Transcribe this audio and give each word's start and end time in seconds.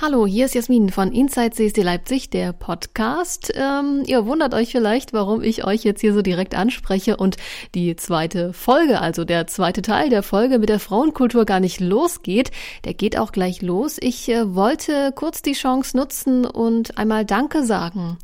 Hallo, 0.00 0.28
hier 0.28 0.44
ist 0.44 0.54
Jasmin 0.54 0.90
von 0.90 1.10
Inside 1.10 1.50
CSD 1.50 1.82
Leipzig, 1.82 2.30
der 2.30 2.52
Podcast. 2.52 3.50
Ähm, 3.56 4.04
ihr 4.06 4.26
wundert 4.26 4.54
euch 4.54 4.70
vielleicht, 4.70 5.12
warum 5.12 5.42
ich 5.42 5.64
euch 5.64 5.82
jetzt 5.82 6.00
hier 6.00 6.14
so 6.14 6.22
direkt 6.22 6.54
anspreche 6.54 7.16
und 7.16 7.36
die 7.74 7.96
zweite 7.96 8.52
Folge, 8.52 9.00
also 9.00 9.24
der 9.24 9.48
zweite 9.48 9.82
Teil 9.82 10.08
der 10.08 10.22
Folge 10.22 10.60
mit 10.60 10.68
der 10.68 10.78
Frauenkultur 10.78 11.46
gar 11.46 11.58
nicht 11.58 11.80
losgeht. 11.80 12.52
Der 12.84 12.94
geht 12.94 13.18
auch 13.18 13.32
gleich 13.32 13.60
los. 13.60 13.96
Ich 14.00 14.28
äh, 14.28 14.54
wollte 14.54 15.10
kurz 15.16 15.42
die 15.42 15.54
Chance 15.54 15.96
nutzen 15.96 16.46
und 16.46 16.96
einmal 16.96 17.24
Danke 17.24 17.64
sagen. 17.64 18.18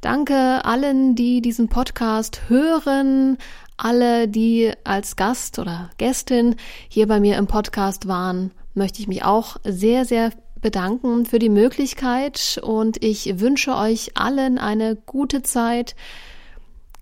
Danke 0.00 0.64
allen, 0.64 1.14
die 1.14 1.40
diesen 1.40 1.68
Podcast 1.68 2.40
hören, 2.48 3.38
alle, 3.76 4.26
die 4.26 4.72
als 4.82 5.14
Gast 5.14 5.60
oder 5.60 5.88
Gästin 5.98 6.56
hier 6.88 7.06
bei 7.06 7.20
mir 7.20 7.36
im 7.36 7.46
Podcast 7.46 8.08
waren, 8.08 8.50
möchte 8.74 9.00
ich 9.00 9.06
mich 9.06 9.24
auch 9.24 9.58
sehr, 9.62 10.04
sehr 10.04 10.32
bedanken 10.62 11.26
für 11.26 11.38
die 11.38 11.50
Möglichkeit 11.50 12.58
und 12.62 13.04
ich 13.04 13.40
wünsche 13.40 13.76
euch 13.76 14.12
allen 14.14 14.58
eine 14.58 14.96
gute 14.96 15.42
Zeit. 15.42 15.94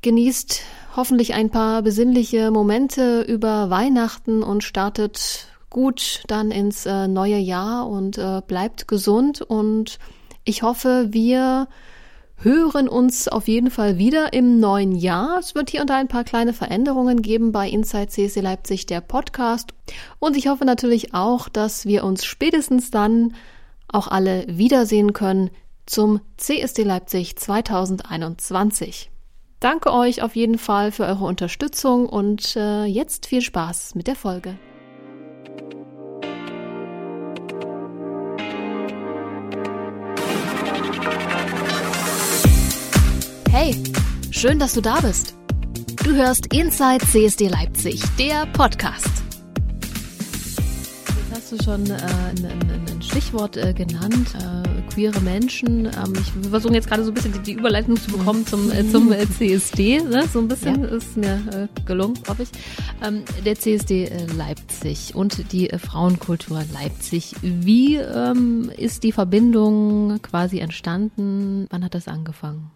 Genießt 0.03 0.63
hoffentlich 0.97 1.35
ein 1.35 1.51
paar 1.51 1.83
besinnliche 1.83 2.51
Momente 2.51 3.23
über 3.23 3.71
Weihnachten 3.71 4.43
und 4.43 4.65
startet 4.65 5.47
gut 5.69 6.25
dann 6.27 6.51
ins 6.51 6.87
äh, 6.87 7.07
neue 7.07 7.37
Jahr 7.37 7.87
und 7.87 8.19
äh, 8.19 8.41
bleibt 8.45 8.89
gesund 8.89 9.41
und 9.41 9.99
ich 10.45 10.63
hoffe, 10.63 11.09
wir 11.11 11.69
hören 12.43 12.89
uns 12.89 13.29
auf 13.29 13.49
jeden 13.49 13.71
Fall 13.71 13.99
wieder 13.99 14.33
im 14.33 14.61
neuen 14.61 14.97
Jahr. 14.97 15.39
Es 15.39 15.55
wird 15.55 15.71
hier 15.71 15.83
und 15.83 15.91
da 15.91 15.97
ein 15.97 16.09
paar 16.09 16.25
kleine 16.25 16.53
Veränderungen 16.53 17.23
geben 17.23 17.53
bei 17.53 17.69
Inside 17.69 18.09
CSC 18.09 18.41
Leipzig, 18.41 18.87
der 18.87 19.01
Podcast. 19.01 19.75
Und 20.19 20.37
ich 20.37 20.49
hoffe 20.49 20.65
natürlich 20.65 21.15
auch, 21.15 21.49
dass 21.49 21.85
wir 21.85 22.05
uns 22.05 22.25
spätestens 22.25 22.91
dann 22.91 23.35
auch 23.89 24.09
alle 24.09 24.47
wiedersehen 24.49 25.13
können 25.13 25.51
zum 25.85 26.21
CSD 26.37 26.85
Leipzig 26.85 27.37
2021. 27.37 29.11
Danke 29.59 29.93
euch 29.93 30.23
auf 30.23 30.37
jeden 30.37 30.57
Fall 30.57 30.93
für 30.93 31.05
eure 31.05 31.25
Unterstützung 31.25 32.09
und 32.09 32.57
äh, 32.57 32.85
jetzt 32.85 33.27
viel 33.27 33.43
Spaß 33.43 33.95
mit 33.95 34.07
der 34.07 34.17
Folge. 34.17 34.57
Schön, 44.41 44.59
dass 44.59 44.73
du 44.73 44.81
da 44.81 44.99
bist. 45.01 45.35
Du 46.03 46.15
hörst 46.15 46.55
Inside 46.55 47.05
CSD 47.07 47.49
Leipzig, 47.49 48.01
der 48.19 48.47
Podcast. 48.47 49.11
Jetzt 49.83 51.31
hast 51.31 51.53
du 51.53 51.63
schon 51.63 51.91
äh, 51.91 51.93
ein, 51.93 52.47
ein, 52.47 53.03
Stichwort 53.03 53.59
äh, 53.59 53.75
genannt, 53.75 54.29
äh, 54.37 54.93
queere 54.95 55.21
Menschen. 55.21 55.85
Ähm, 55.85 56.15
ich 56.15 56.49
versuche 56.49 56.73
jetzt 56.73 56.89
gerade 56.89 57.05
so 57.05 57.11
ein 57.11 57.15
bisschen 57.15 57.35
die, 57.35 57.41
die 57.41 57.53
Überleitung 57.53 57.97
zu 57.97 58.13
bekommen 58.13 58.47
zum, 58.47 58.73
äh, 58.73 58.89
zum 58.91 59.13
äh, 59.13 59.29
CSD. 59.29 60.01
Ne? 60.01 60.27
So 60.33 60.39
ein 60.39 60.49
bisschen 60.49 60.85
ja. 60.85 60.89
ist 60.89 61.19
mir 61.19 61.35
äh, 61.53 61.81
gelungen, 61.85 62.15
hoffe 62.27 62.45
ich. 62.45 62.49
Ähm, 63.07 63.25
der 63.45 63.57
CSD 63.57 64.11
Leipzig 64.39 65.15
und 65.15 65.53
die 65.53 65.69
Frauenkultur 65.69 66.63
Leipzig. 66.73 67.35
Wie 67.43 67.97
ähm, 67.97 68.71
ist 68.75 69.03
die 69.03 69.13
Verbindung 69.13 70.19
quasi 70.23 70.61
entstanden? 70.61 71.67
Wann 71.69 71.85
hat 71.85 71.95
das 71.95 72.09
angefangen? 72.09 72.71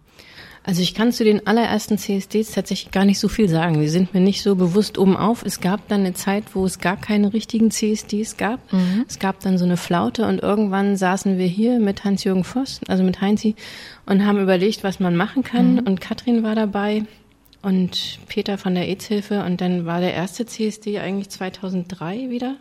Also 0.65 0.81
ich 0.81 0.95
kann 0.95 1.11
zu 1.11 1.23
den 1.23 1.45
allerersten 1.45 1.99
CSDs 1.99 2.51
tatsächlich 2.51 2.91
gar 2.91 3.05
nicht 3.05 3.19
so 3.19 3.27
viel 3.27 3.47
sagen. 3.47 3.79
Die 3.79 3.87
sind 3.87 4.15
mir 4.15 4.19
nicht 4.19 4.41
so 4.41 4.55
bewusst 4.55 4.97
oben 4.97 5.15
auf. 5.15 5.43
Es 5.45 5.61
gab 5.61 5.87
dann 5.89 5.99
eine 6.01 6.15
Zeit, 6.15 6.43
wo 6.55 6.65
es 6.65 6.79
gar 6.79 6.97
keine 6.97 7.33
richtigen 7.33 7.69
CSDs 7.69 8.35
gab. 8.37 8.73
Mhm. 8.73 9.05
Es 9.07 9.19
gab 9.19 9.39
dann 9.41 9.59
so 9.59 9.65
eine 9.65 9.77
Flaute 9.77 10.25
und 10.25 10.41
irgendwann 10.41 10.97
saßen 10.97 11.37
wir 11.37 11.45
hier 11.45 11.79
mit 11.79 12.03
Hans-Jürgen 12.03 12.43
Voss, 12.43 12.81
also 12.87 13.03
mit 13.03 13.21
Heinzi, 13.21 13.55
und 14.07 14.25
haben 14.25 14.41
überlegt, 14.41 14.83
was 14.83 14.99
man 14.99 15.15
machen 15.15 15.43
kann. 15.43 15.73
Mhm. 15.73 15.79
Und 15.79 16.01
Katrin 16.01 16.41
war 16.41 16.55
dabei 16.55 17.03
und 17.61 18.19
Peter 18.27 18.57
von 18.57 18.73
der 18.73 18.87
AIDS-Hilfe 18.87 19.43
und 19.43 19.61
dann 19.61 19.85
war 19.85 19.99
der 19.99 20.15
erste 20.15 20.47
CSD 20.47 20.99
eigentlich 20.99 21.29
2003 21.29 22.31
wieder. 22.31 22.55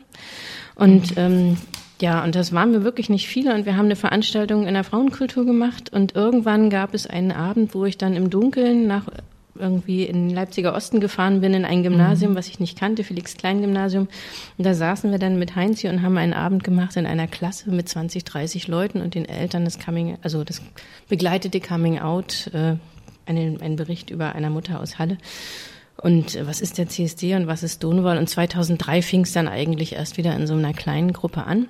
Und 0.74 1.14
ähm, 1.16 1.56
ja, 2.04 2.22
und 2.22 2.34
das 2.34 2.52
waren 2.52 2.72
wir 2.72 2.84
wirklich 2.84 3.08
nicht 3.08 3.26
viele 3.28 3.54
und 3.54 3.64
wir 3.64 3.78
haben 3.78 3.86
eine 3.86 3.96
Veranstaltung 3.96 4.66
in 4.66 4.74
der 4.74 4.84
Frauenkultur 4.84 5.46
gemacht 5.46 5.90
und 5.90 6.14
irgendwann 6.14 6.68
gab 6.68 6.92
es 6.92 7.06
einen 7.06 7.32
Abend, 7.32 7.74
wo 7.74 7.86
ich 7.86 7.96
dann 7.96 8.14
im 8.14 8.28
Dunkeln 8.28 8.86
nach 8.86 9.04
irgendwie 9.54 10.02
in 10.04 10.28
Leipziger 10.28 10.74
Osten 10.74 11.00
gefahren 11.00 11.40
bin 11.40 11.54
in 11.54 11.64
ein 11.64 11.82
Gymnasium, 11.82 12.32
mhm. 12.32 12.36
was 12.36 12.48
ich 12.48 12.60
nicht 12.60 12.78
kannte, 12.78 13.04
Felix 13.04 13.38
Klein 13.38 13.62
Gymnasium. 13.62 14.08
Und 14.58 14.66
da 14.66 14.74
saßen 14.74 15.12
wir 15.12 15.18
dann 15.18 15.38
mit 15.38 15.56
Heinz 15.56 15.80
hier 15.80 15.88
und 15.88 16.02
haben 16.02 16.18
einen 16.18 16.34
Abend 16.34 16.62
gemacht 16.62 16.94
in 16.98 17.06
einer 17.06 17.26
Klasse 17.26 17.70
mit 17.70 17.88
20, 17.88 18.22
30 18.22 18.68
Leuten 18.68 19.00
und 19.00 19.14
den 19.14 19.24
Eltern 19.24 19.64
das 19.64 19.78
Coming, 19.78 20.18
also 20.20 20.44
das 20.44 20.60
begleitete 21.08 21.58
Coming 21.58 22.00
Out, 22.00 22.50
äh, 22.52 22.76
einen, 23.24 23.62
einen 23.62 23.76
Bericht 23.76 24.10
über 24.10 24.34
einer 24.34 24.50
Mutter 24.50 24.78
aus 24.78 24.98
Halle. 24.98 25.16
Und 25.96 26.38
was 26.46 26.60
ist 26.60 26.76
der 26.76 26.86
CSD 26.86 27.34
und 27.34 27.46
was 27.46 27.62
ist 27.62 27.76
Stonewall? 27.76 28.18
Und 28.18 28.28
2003 28.28 29.00
fing 29.00 29.22
es 29.22 29.32
dann 29.32 29.48
eigentlich 29.48 29.94
erst 29.94 30.18
wieder 30.18 30.36
in 30.36 30.46
so 30.46 30.52
einer 30.52 30.74
kleinen 30.74 31.14
Gruppe 31.14 31.44
an. 31.44 31.66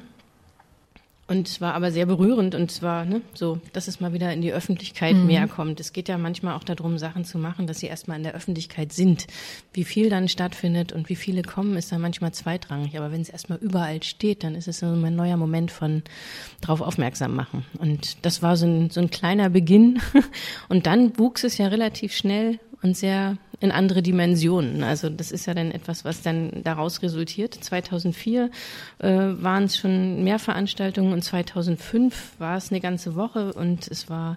Und 1.26 1.48
es 1.48 1.60
war 1.62 1.72
aber 1.72 1.90
sehr 1.90 2.04
berührend 2.04 2.54
und 2.54 2.70
zwar 2.70 3.06
ne, 3.06 3.22
so, 3.32 3.58
dass 3.72 3.88
es 3.88 3.98
mal 3.98 4.12
wieder 4.12 4.30
in 4.32 4.42
die 4.42 4.52
Öffentlichkeit 4.52 5.16
mhm. 5.16 5.26
mehr 5.26 5.48
kommt. 5.48 5.80
Es 5.80 5.94
geht 5.94 6.08
ja 6.08 6.18
manchmal 6.18 6.54
auch 6.54 6.64
darum, 6.64 6.98
Sachen 6.98 7.24
zu 7.24 7.38
machen, 7.38 7.66
dass 7.66 7.78
sie 7.78 7.86
erstmal 7.86 8.18
in 8.18 8.24
der 8.24 8.34
Öffentlichkeit 8.34 8.92
sind. 8.92 9.26
Wie 9.72 9.84
viel 9.84 10.10
dann 10.10 10.28
stattfindet 10.28 10.92
und 10.92 11.08
wie 11.08 11.16
viele 11.16 11.40
kommen, 11.40 11.76
ist 11.76 11.90
dann 11.90 12.02
manchmal 12.02 12.32
zweitrangig. 12.32 12.98
Aber 12.98 13.10
wenn 13.10 13.22
es 13.22 13.30
erstmal 13.30 13.58
überall 13.58 14.02
steht, 14.02 14.44
dann 14.44 14.54
ist 14.54 14.68
es 14.68 14.80
so 14.80 14.86
ein 14.86 15.16
neuer 15.16 15.38
Moment 15.38 15.70
von 15.70 16.02
drauf 16.60 16.82
aufmerksam 16.82 17.34
machen. 17.34 17.64
Und 17.78 18.18
das 18.26 18.42
war 18.42 18.58
so 18.58 18.66
ein, 18.66 18.90
so 18.90 19.00
ein 19.00 19.08
kleiner 19.08 19.48
Beginn. 19.48 20.00
Und 20.68 20.86
dann 20.86 21.18
wuchs 21.18 21.42
es 21.42 21.56
ja 21.56 21.68
relativ 21.68 22.14
schnell 22.14 22.58
und 22.84 22.96
sehr 22.96 23.38
in 23.60 23.72
andere 23.72 24.02
Dimensionen. 24.02 24.82
Also 24.84 25.08
das 25.08 25.32
ist 25.32 25.46
ja 25.46 25.54
dann 25.54 25.70
etwas, 25.70 26.04
was 26.04 26.20
dann 26.20 26.62
daraus 26.62 27.02
resultiert. 27.02 27.54
2004 27.54 28.50
äh, 28.98 29.08
waren 29.08 29.64
es 29.64 29.78
schon 29.78 30.22
mehr 30.22 30.38
Veranstaltungen 30.38 31.14
und 31.14 31.22
2005 31.22 32.34
war 32.38 32.58
es 32.58 32.70
eine 32.70 32.80
ganze 32.80 33.14
Woche 33.14 33.54
und 33.54 33.88
es 33.88 34.10
war, 34.10 34.36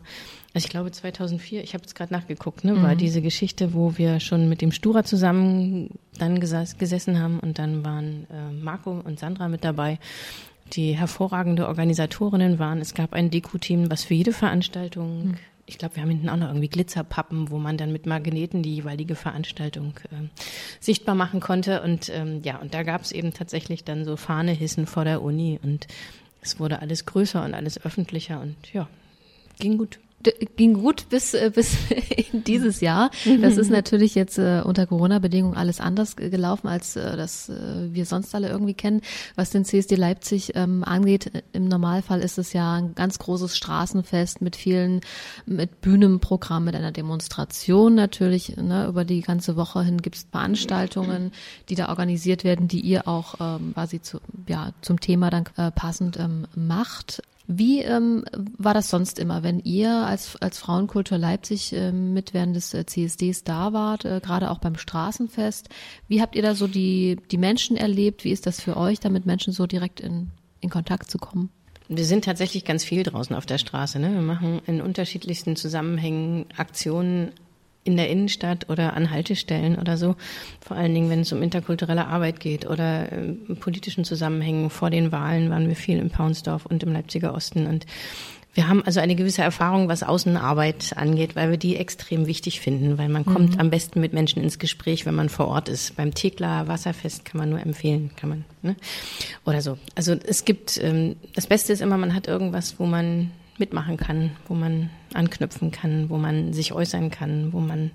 also 0.54 0.66
ich 0.66 0.70
glaube 0.70 0.92
2004, 0.92 1.62
ich 1.62 1.74
habe 1.74 1.84
jetzt 1.84 1.96
gerade 1.96 2.14
nachgeguckt, 2.14 2.64
ne, 2.64 2.74
mhm. 2.74 2.84
war 2.84 2.96
diese 2.96 3.22
Geschichte, 3.22 3.74
wo 3.74 3.98
wir 3.98 4.22
schon 4.22 4.48
mit 4.48 4.62
dem 4.62 4.72
Stura 4.72 5.04
zusammen 5.04 5.90
dann 6.18 6.40
geses 6.40 6.78
gesessen 6.78 7.20
haben 7.20 7.42
und 7.42 7.60
dann 7.60 7.84
waren 7.84 8.28
äh, 8.32 8.64
Marco 8.64 8.92
und 8.92 9.20
Sandra 9.20 9.50
mit 9.50 9.66
dabei 9.66 10.00
die 10.74 10.94
hervorragende 10.94 11.68
Organisatorinnen 11.68 12.60
waren. 12.60 12.80
Es 12.80 12.94
gab 12.94 13.14
ein 13.14 13.30
Deko-Team, 13.30 13.92
was 13.92 14.06
für 14.06 14.14
jede 14.14 14.32
Veranstaltung 14.32 15.28
mhm 15.28 15.38
ich 15.68 15.78
glaube, 15.78 15.98
wir 15.98 16.04
haben 16.04 16.10
hinten 16.10 16.30
auch 16.30 16.38
noch 16.38 16.48
irgendwie 16.48 16.70
Glitzerpappen, 16.70 17.52
wo 17.52 17.60
man 17.60 17.78
dann 17.78 17.92
mit 17.92 18.06
Magneten 18.06 18.64
die 18.64 18.76
jeweilige 18.76 19.16
Veranstaltung 19.16 19.94
äh, 20.12 20.28
sichtbar 20.80 21.14
machen 21.14 21.42
konnte. 21.42 21.82
Und 21.82 22.10
ähm, 22.10 22.42
ja, 22.44 22.58
und 22.58 22.74
da 22.74 22.84
gab 22.84 23.02
es 23.02 23.12
eben 23.12 23.34
tatsächlich 23.34 23.84
dann 23.84 24.06
so 24.06 24.16
Fahnehissen 24.16 24.88
vor 24.88 25.04
der 25.04 25.22
Uni 25.22 25.60
und 25.62 25.88
es 26.42 26.60
wurde 26.60 26.82
alles 26.82 27.06
größer 27.06 27.44
und 27.44 27.54
alles 27.54 27.84
öffentlicher 27.84 28.40
und 28.40 28.56
ja, 28.74 28.88
ging 29.60 29.78
gut 29.78 30.00
ging 30.56 30.74
gut 30.76 31.10
bis 31.10 31.34
äh, 31.34 31.52
bis 31.54 31.76
in 32.32 32.44
dieses 32.44 32.82
Jahr. 32.82 33.12
Das 33.42 33.58
ist 33.58 33.70
natürlich 33.70 34.16
jetzt 34.16 34.38
äh, 34.38 34.62
unter 34.64 34.86
Corona-Bedingungen 34.86 35.56
alles 35.56 35.80
anders 35.80 36.16
gelaufen, 36.16 36.68
als 36.68 36.96
äh, 36.96 37.18
das 37.18 37.50
äh, 37.50 37.94
wir 37.94 38.06
sonst 38.06 38.34
alle 38.36 38.50
irgendwie 38.50 38.74
kennen. 38.74 39.02
Was 39.36 39.50
den 39.50 39.66
CSD 39.66 39.96
Leipzig 39.96 40.54
ähm, 40.56 40.84
angeht, 40.84 41.32
im 41.54 41.68
Normalfall 41.68 42.22
ist 42.22 42.38
es 42.38 42.54
ja 42.54 42.76
ein 42.76 42.96
ganz 42.96 43.20
großes 43.20 43.56
Straßenfest 43.56 44.42
mit 44.42 44.56
vielen, 44.56 45.02
mit 45.46 45.82
Bühnenprogramm, 45.82 46.66
mit 46.66 46.76
einer 46.76 46.92
Demonstration 46.92 47.96
natürlich. 47.96 48.58
Ne, 48.58 48.88
über 48.88 49.06
die 49.06 49.22
ganze 49.22 49.56
Woche 49.56 49.84
hin 49.84 50.02
gibt 50.02 50.16
es 50.16 50.28
Veranstaltungen, 50.32 51.32
die 51.70 51.76
da 51.76 51.90
organisiert 51.90 52.44
werden, 52.44 52.68
die 52.68 52.82
ihr 52.82 53.08
auch 53.08 53.36
ähm, 53.40 53.74
quasi 53.74 54.02
zu, 54.02 54.20
ja, 54.48 54.72
zum 54.82 55.00
Thema 55.00 55.30
dann 55.30 55.46
äh, 55.58 55.72
passend 55.72 56.18
ähm, 56.18 56.48
macht. 56.56 57.22
Wie 57.48 57.82
ähm, 57.82 58.26
war 58.58 58.74
das 58.74 58.90
sonst 58.90 59.20
immer, 59.20 59.42
wenn 59.42 59.60
ihr 59.60 59.90
als, 59.90 60.36
als 60.42 60.58
Frauenkultur 60.58 61.18
Leipzig 61.18 61.72
äh, 61.72 61.94
mit 61.94 62.34
während 62.34 62.58
des 62.58 62.74
äh, 62.74 62.86
CSDs 62.86 63.46
da 63.46 63.72
wart, 63.72 64.04
äh, 64.04 64.20
gerade 64.22 64.52
auch 64.52 64.60
beim 64.60 64.78
Straßenfest? 64.78 65.70
Wie 66.10 66.22
habt 66.22 66.36
ihr 66.36 66.42
da 66.42 66.56
so 66.56 66.68
die, 66.68 67.18
die 67.32 67.38
Menschen 67.38 67.78
erlebt? 67.78 68.26
Wie 68.26 68.32
ist 68.32 68.46
das 68.46 68.60
für 68.60 68.76
euch, 68.76 69.00
da 69.00 69.08
mit 69.08 69.26
Menschen 69.26 69.54
so 69.54 69.66
direkt 69.66 70.02
in, 70.02 70.32
in 70.60 70.70
Kontakt 70.70 71.10
zu 71.10 71.18
kommen? 71.18 71.50
Wir 71.88 72.04
sind 72.04 72.26
tatsächlich 72.26 72.66
ganz 72.66 72.84
viel 72.84 73.04
draußen 73.04 73.34
auf 73.34 73.46
der 73.46 73.60
Straße. 73.60 73.98
Ne? 73.98 74.14
Wir 74.14 74.22
machen 74.22 74.62
in 74.66 74.82
unterschiedlichsten 74.82 75.56
Zusammenhängen 75.56 76.48
Aktionen 76.58 77.32
in 77.88 77.98
der 77.98 78.10
Innenstadt 78.10 78.70
oder 78.70 78.94
an 78.94 79.10
Haltestellen 79.10 79.80
oder 79.80 79.98
so. 79.98 80.16
Vor 80.60 80.78
allen 80.78 80.94
Dingen, 80.94 81.10
wenn 81.10 81.22
es 81.22 81.32
um 81.32 81.42
interkulturelle 81.42 82.06
Arbeit 82.06 82.40
geht 82.40 82.70
oder 82.70 83.12
in 83.12 83.58
politischen 83.60 84.04
Zusammenhängen. 84.04 84.70
Vor 84.70 84.90
den 84.90 85.12
Wahlen 85.12 85.50
waren 85.50 85.68
wir 85.68 85.76
viel 85.76 85.98
in 85.98 86.10
Paunsdorf 86.10 86.66
und 86.66 86.84
im 86.84 86.92
Leipziger 86.92 87.34
Osten 87.34 87.66
und 87.66 87.86
Wir 88.54 88.68
haben 88.68 88.84
also 88.84 89.00
eine 89.00 89.14
gewisse 89.16 89.44
Erfahrung, 89.44 89.88
was 89.88 90.02
Außenarbeit 90.02 90.94
angeht, 90.98 91.36
weil 91.36 91.52
wir 91.52 91.58
die 91.58 91.76
extrem 91.76 92.26
wichtig 92.26 92.60
finden, 92.60 92.98
weil 92.98 93.08
man 93.08 93.22
mhm. 93.22 93.32
kommt 93.32 93.60
am 93.60 93.70
besten 93.70 94.02
mit 94.02 94.14
Menschen 94.14 94.42
ins 94.42 94.58
Gespräch, 94.58 95.06
wenn 95.06 95.14
man 95.14 95.30
vor 95.30 95.48
Ort 95.48 95.70
ist. 95.70 95.96
Beim 95.96 96.12
Thekla 96.12 96.68
Wasserfest 96.68 97.24
kann 97.24 97.38
man 97.38 97.52
nur 97.52 97.60
empfehlen, 97.60 98.10
kann 98.16 98.30
man, 98.30 98.46
ne? 98.64 98.76
Oder 99.46 99.62
so. 99.62 99.78
Also 99.94 100.14
es 100.14 100.44
gibt, 100.44 100.80
ähm, 100.84 101.18
das 101.36 101.46
Beste 101.46 101.72
ist 101.72 101.84
immer, 101.84 101.98
man 101.98 102.16
hat 102.16 102.28
irgendwas, 102.28 102.80
wo 102.80 102.88
man 102.88 103.30
mitmachen 103.60 103.98
kann, 103.98 104.32
wo 104.48 104.54
man 104.54 104.90
anknüpfen 105.14 105.72
kann, 105.72 106.10
wo 106.10 106.18
man 106.18 106.54
sich 106.54 106.74
äußern 106.74 107.12
kann, 107.12 107.54
wo 107.54 107.60
man 107.60 107.92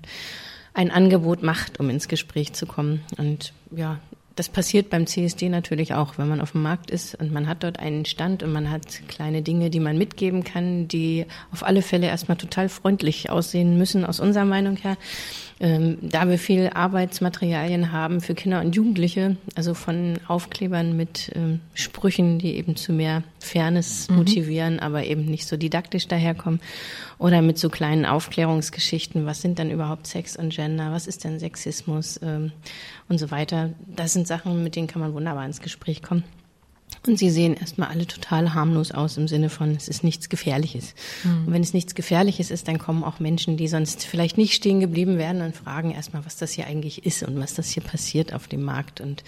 ein 0.73 0.91
Angebot 0.91 1.43
macht, 1.43 1.79
um 1.79 1.89
ins 1.89 2.07
Gespräch 2.07 2.53
zu 2.53 2.65
kommen. 2.65 3.01
Und 3.17 3.53
ja, 3.71 3.99
das 4.35 4.49
passiert 4.49 4.89
beim 4.89 5.05
CSD 5.05 5.49
natürlich 5.49 5.93
auch, 5.93 6.17
wenn 6.17 6.27
man 6.27 6.41
auf 6.41 6.53
dem 6.53 6.63
Markt 6.63 6.89
ist 6.89 7.15
und 7.15 7.31
man 7.31 7.47
hat 7.47 7.63
dort 7.63 7.79
einen 7.79 8.05
Stand 8.05 8.41
und 8.41 8.51
man 8.51 8.71
hat 8.71 9.07
kleine 9.07 9.41
Dinge, 9.43 9.69
die 9.69 9.79
man 9.79 9.97
mitgeben 9.97 10.43
kann, 10.43 10.87
die 10.87 11.25
auf 11.51 11.63
alle 11.63 11.81
Fälle 11.81 12.07
erstmal 12.07 12.37
total 12.37 12.69
freundlich 12.69 13.29
aussehen 13.29 13.77
müssen, 13.77 14.05
aus 14.05 14.19
unserer 14.19 14.45
Meinung 14.45 14.75
her. 14.77 14.97
Ähm, 15.59 15.97
da 16.01 16.27
wir 16.27 16.39
viel 16.39 16.71
Arbeitsmaterialien 16.73 17.91
haben 17.91 18.21
für 18.21 18.33
Kinder 18.33 18.59
und 18.59 18.75
Jugendliche, 18.75 19.37
also 19.55 19.75
von 19.75 20.19
Aufklebern 20.27 20.97
mit 20.97 21.31
ähm, 21.35 21.61
Sprüchen, 21.75 22.39
die 22.39 22.55
eben 22.55 22.75
zu 22.75 22.91
mehr 22.91 23.23
Fairness 23.39 24.09
mhm. 24.09 24.15
motivieren, 24.17 24.79
aber 24.79 25.05
eben 25.05 25.25
nicht 25.25 25.47
so 25.47 25.55
didaktisch 25.55 26.07
daherkommen, 26.07 26.59
oder 27.19 27.41
mit 27.41 27.57
so 27.57 27.69
kleinen 27.69 28.05
Aufklärungsgeschichten, 28.05 29.25
was 29.25 29.41
sind 29.41 29.57
dann 29.57 29.71
überhaupt 29.71 30.07
Sex 30.07 30.35
und 30.35 30.49
Gender, 30.53 30.91
was 30.91 31.07
ist 31.07 31.23
denn 31.23 31.39
Sexismus 31.39 32.19
ähm, 32.21 32.51
und 33.07 33.17
so 33.17 33.31
weiter. 33.31 33.69
Das 33.87 34.11
sind 34.11 34.22
Sachen, 34.25 34.63
mit 34.63 34.75
denen 34.75 34.87
kann 34.87 35.01
man 35.01 35.13
wunderbar 35.13 35.45
ins 35.45 35.61
Gespräch 35.61 36.01
kommen. 36.01 36.23
Und 37.05 37.19
sie 37.19 37.29
sehen 37.29 37.55
erstmal 37.55 37.89
alle 37.89 38.05
total 38.05 38.53
harmlos 38.53 38.91
aus 38.91 39.17
im 39.17 39.27
Sinne 39.27 39.49
von, 39.49 39.71
es 39.71 39.87
ist 39.87 40.03
nichts 40.03 40.29
Gefährliches. 40.29 40.95
Mhm. 41.23 41.47
Und 41.47 41.53
wenn 41.53 41.61
es 41.61 41.73
nichts 41.73 41.95
Gefährliches 41.95 42.49
ist, 42.51 42.67
dann 42.67 42.77
kommen 42.77 43.03
auch 43.03 43.19
Menschen, 43.19 43.57
die 43.57 43.67
sonst 43.67 44.05
vielleicht 44.05 44.37
nicht 44.37 44.53
stehen 44.53 44.79
geblieben 44.79 45.17
wären 45.17 45.41
und 45.41 45.55
fragen 45.55 45.91
erstmal, 45.91 46.25
was 46.25 46.37
das 46.37 46.51
hier 46.51 46.67
eigentlich 46.67 47.05
ist 47.05 47.23
und 47.23 47.39
was 47.39 47.55
das 47.55 47.69
hier 47.69 47.83
passiert 47.83 48.33
auf 48.33 48.47
dem 48.47 48.63
Markt 48.63 49.01
und 49.01 49.23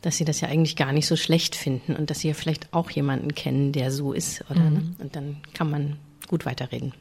dass 0.00 0.16
sie 0.16 0.24
das 0.24 0.40
ja 0.40 0.48
eigentlich 0.48 0.74
gar 0.74 0.92
nicht 0.92 1.06
so 1.06 1.16
schlecht 1.16 1.54
finden 1.54 1.94
und 1.94 2.10
dass 2.10 2.20
sie 2.20 2.28
ja 2.28 2.34
vielleicht 2.34 2.72
auch 2.72 2.90
jemanden 2.90 3.34
kennen, 3.34 3.72
der 3.72 3.92
so 3.92 4.12
ist, 4.12 4.44
oder? 4.50 4.60
Mhm. 4.60 4.72
Ne? 4.72 4.82
Und 4.98 5.16
dann 5.16 5.36
kann 5.54 5.70
man 5.70 5.96
gut 6.28 6.46
weiterreden. 6.46 6.92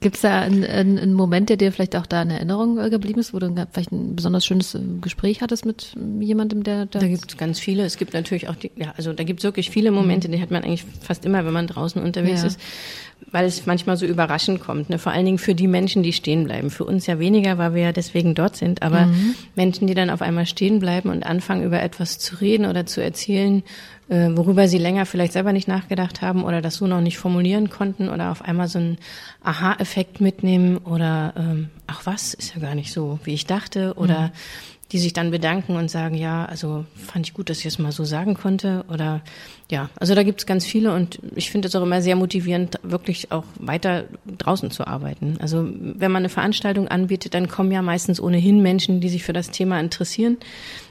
Gibt 0.00 0.16
es 0.16 0.22
da 0.22 0.40
einen, 0.40 0.64
einen, 0.64 1.14
Moment, 1.14 1.48
der 1.48 1.56
dir 1.56 1.72
vielleicht 1.72 1.96
auch 1.96 2.06
da 2.06 2.22
in 2.22 2.30
Erinnerung 2.30 2.78
äh, 2.78 2.90
geblieben 2.90 3.20
ist, 3.20 3.32
wo 3.32 3.38
du 3.38 3.54
vielleicht 3.72 3.92
ein 3.92 4.16
besonders 4.16 4.44
schönes 4.44 4.74
äh, 4.74 4.80
Gespräch 5.00 5.40
hattest 5.40 5.64
mit 5.64 5.94
jemandem, 6.20 6.62
der 6.62 6.86
da. 6.86 6.98
Da 6.98 7.06
gibt 7.06 7.30
es 7.30 7.36
ganz 7.36 7.60
viele. 7.60 7.84
Es 7.84 7.96
gibt 7.96 8.12
natürlich 8.12 8.48
auch 8.48 8.56
die, 8.56 8.70
ja, 8.76 8.92
also 8.96 9.12
da 9.12 9.24
gibt 9.24 9.40
es 9.40 9.44
wirklich 9.44 9.70
viele 9.70 9.92
Momente, 9.92 10.28
die 10.28 10.42
hat 10.42 10.50
man 10.50 10.64
eigentlich 10.64 10.84
fast 11.00 11.24
immer, 11.24 11.46
wenn 11.46 11.52
man 11.52 11.66
draußen 11.66 12.02
unterwegs 12.02 12.42
ja. 12.42 12.48
ist, 12.48 12.60
weil 13.30 13.46
es 13.46 13.64
manchmal 13.64 13.96
so 13.96 14.04
überraschend 14.04 14.60
kommt. 14.60 14.90
Ne? 14.90 14.98
Vor 14.98 15.12
allen 15.12 15.24
Dingen 15.24 15.38
für 15.38 15.54
die 15.54 15.68
Menschen, 15.68 16.02
die 16.02 16.12
stehen 16.12 16.44
bleiben. 16.44 16.70
Für 16.70 16.84
uns 16.84 17.06
ja 17.06 17.18
weniger, 17.18 17.56
weil 17.56 17.74
wir 17.74 17.82
ja 17.82 17.92
deswegen 17.92 18.34
dort 18.34 18.56
sind. 18.56 18.82
Aber 18.82 19.06
mhm. 19.06 19.34
Menschen, 19.54 19.86
die 19.86 19.94
dann 19.94 20.10
auf 20.10 20.20
einmal 20.20 20.46
stehen 20.46 20.80
bleiben 20.80 21.08
und 21.10 21.24
anfangen, 21.24 21.64
über 21.64 21.80
etwas 21.80 22.18
zu 22.18 22.40
reden 22.40 22.66
oder 22.66 22.84
zu 22.84 23.02
erzählen, 23.02 23.62
äh, 24.08 24.28
worüber 24.34 24.68
sie 24.68 24.78
länger 24.78 25.06
vielleicht 25.06 25.32
selber 25.32 25.52
nicht 25.52 25.68
nachgedacht 25.68 26.20
haben 26.20 26.44
oder 26.44 26.60
das 26.60 26.76
so 26.76 26.86
noch 26.86 27.00
nicht 27.00 27.16
formulieren 27.16 27.70
konnten 27.70 28.08
oder 28.08 28.30
auf 28.30 28.42
einmal 28.42 28.68
so 28.68 28.78
einen 28.78 28.98
Aha-Effekt 29.44 30.20
mitnehmen 30.20 30.78
oder 30.78 31.34
ähm, 31.36 31.70
ach 31.86 32.06
was, 32.06 32.34
ist 32.34 32.54
ja 32.54 32.60
gar 32.60 32.74
nicht 32.74 32.92
so, 32.92 33.18
wie 33.24 33.34
ich 33.34 33.46
dachte 33.46 33.94
oder 33.94 34.28
mhm. 34.28 34.32
Die 34.94 35.00
sich 35.00 35.12
dann 35.12 35.32
bedanken 35.32 35.74
und 35.74 35.90
sagen, 35.90 36.14
ja, 36.14 36.44
also 36.44 36.84
fand 36.94 37.26
ich 37.26 37.34
gut, 37.34 37.50
dass 37.50 37.58
ich 37.58 37.66
es 37.66 37.80
mal 37.80 37.90
so 37.90 38.04
sagen 38.04 38.34
konnte 38.34 38.84
oder 38.88 39.22
ja, 39.68 39.90
also 39.98 40.14
da 40.14 40.22
gibt 40.22 40.40
es 40.40 40.46
ganz 40.46 40.64
viele 40.64 40.94
und 40.94 41.18
ich 41.34 41.50
finde 41.50 41.66
es 41.66 41.74
auch 41.74 41.82
immer 41.82 42.00
sehr 42.00 42.14
motivierend, 42.14 42.78
wirklich 42.84 43.32
auch 43.32 43.42
weiter 43.58 44.04
draußen 44.38 44.70
zu 44.70 44.86
arbeiten. 44.86 45.36
Also 45.40 45.68
wenn 45.68 46.12
man 46.12 46.20
eine 46.20 46.28
Veranstaltung 46.28 46.86
anbietet, 46.86 47.34
dann 47.34 47.48
kommen 47.48 47.72
ja 47.72 47.82
meistens 47.82 48.20
ohnehin 48.20 48.62
Menschen, 48.62 49.00
die 49.00 49.08
sich 49.08 49.24
für 49.24 49.32
das 49.32 49.50
Thema 49.50 49.80
interessieren. 49.80 50.36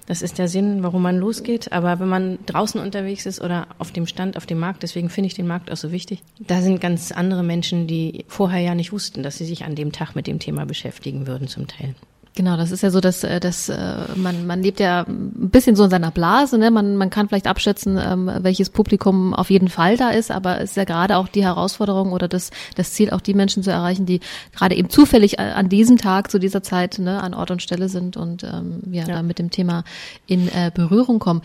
Das 0.06 0.22
ist 0.22 0.38
der 0.38 0.50
Sinn, 0.50 0.84
warum 0.84 1.02
man 1.02 1.18
losgeht. 1.18 1.72
Aber 1.72 2.02
wenn 2.02 2.10
man 2.10 2.40
draußen 2.46 2.82
unterwegs 2.82 3.26
ist 3.26 3.40
oder 3.40 3.68
auf 3.78 3.94
dem 3.94 4.06
Stand, 4.06 4.36
auf 4.36 4.46
dem 4.46 4.60
Markt, 4.60 4.84
deswegen 4.84 5.10
finde 5.10 5.28
ich 5.28 5.34
den 5.34 5.48
Markt 5.48 5.72
auch 5.72 5.78
so 5.78 5.94
wichtig, 5.94 6.24
da 6.40 6.62
sind 6.62 6.82
ganz 6.82 7.14
andere 7.14 7.44
Menschen, 7.44 7.88
die 7.88 8.26
vorher 8.28 8.60
ja 8.60 8.76
nicht 8.76 8.92
wussten, 8.92 9.24
dass 9.24 9.38
sie 9.38 9.46
sich 9.46 9.64
an 9.64 9.76
dem 9.76 9.94
Tag 9.94 10.14
mit 10.14 10.28
dem 10.28 10.40
Thema 10.40 10.66
beschäftigen 10.66 11.26
würden 11.26 11.48
zum 11.48 11.68
Teil. 11.68 11.96
Genau, 12.36 12.58
das 12.58 12.72
ist 12.72 12.82
ja 12.82 12.90
so, 12.90 13.00
dass, 13.00 13.24
äh, 13.24 13.40
dass 13.40 13.70
äh, 13.70 13.96
man, 14.16 14.48
man 14.48 14.64
lebt 14.64 14.80
ja 14.80 15.06
ein 15.08 15.50
bisschen 15.52 15.76
so 15.76 15.84
in 15.84 15.92
seiner 15.92 16.10
Blase. 16.10 16.58
Ne? 16.58 16.72
Man, 16.72 16.98
man 16.98 17.12
kann 17.12 17.28
vielleicht 17.28 17.46
abschätzen, 17.46 18.00
ähm, 18.04 18.32
welches 18.40 18.72
Publikum 18.72 19.36
auf 19.36 19.52
jeden 19.52 19.68
Fall 19.68 19.98
da 19.98 20.10
ist, 20.10 20.32
aber 20.32 20.60
es 20.60 20.72
ist 20.72 20.78
ja 20.78 20.84
gerade 20.84 21.18
auch 21.18 21.28
die 21.28 21.44
Herausforderung 21.44 22.12
oder 22.12 22.28
das, 22.28 22.50
das 22.76 22.94
Ziel, 22.94 23.12
auch 23.12 23.22
die 23.22 23.36
Menschen 23.36 23.62
zu 23.62 23.70
erreichen, 23.70 24.08
die 24.08 24.20
gerade 24.52 24.76
eben 24.76 24.90
zufällig 24.90 25.40
an 25.40 25.70
diesem 25.70 25.98
Tag 25.98 26.32
zu 26.32 26.40
dieser 26.40 26.64
Zeit 26.64 26.98
ne, 26.98 27.22
an 27.22 27.36
Ort 27.36 27.52
und 27.52 27.62
Stelle 27.62 27.88
sind 27.88 28.18
und 28.18 28.44
ähm, 28.44 28.82
ja, 28.92 29.04
ja. 29.04 29.16
da 29.16 29.22
mit 29.22 29.38
dem 29.38 29.52
Thema 29.52 29.84
in 30.26 30.48
äh, 30.48 30.72
Berührung 30.74 31.20
kommen. 31.20 31.44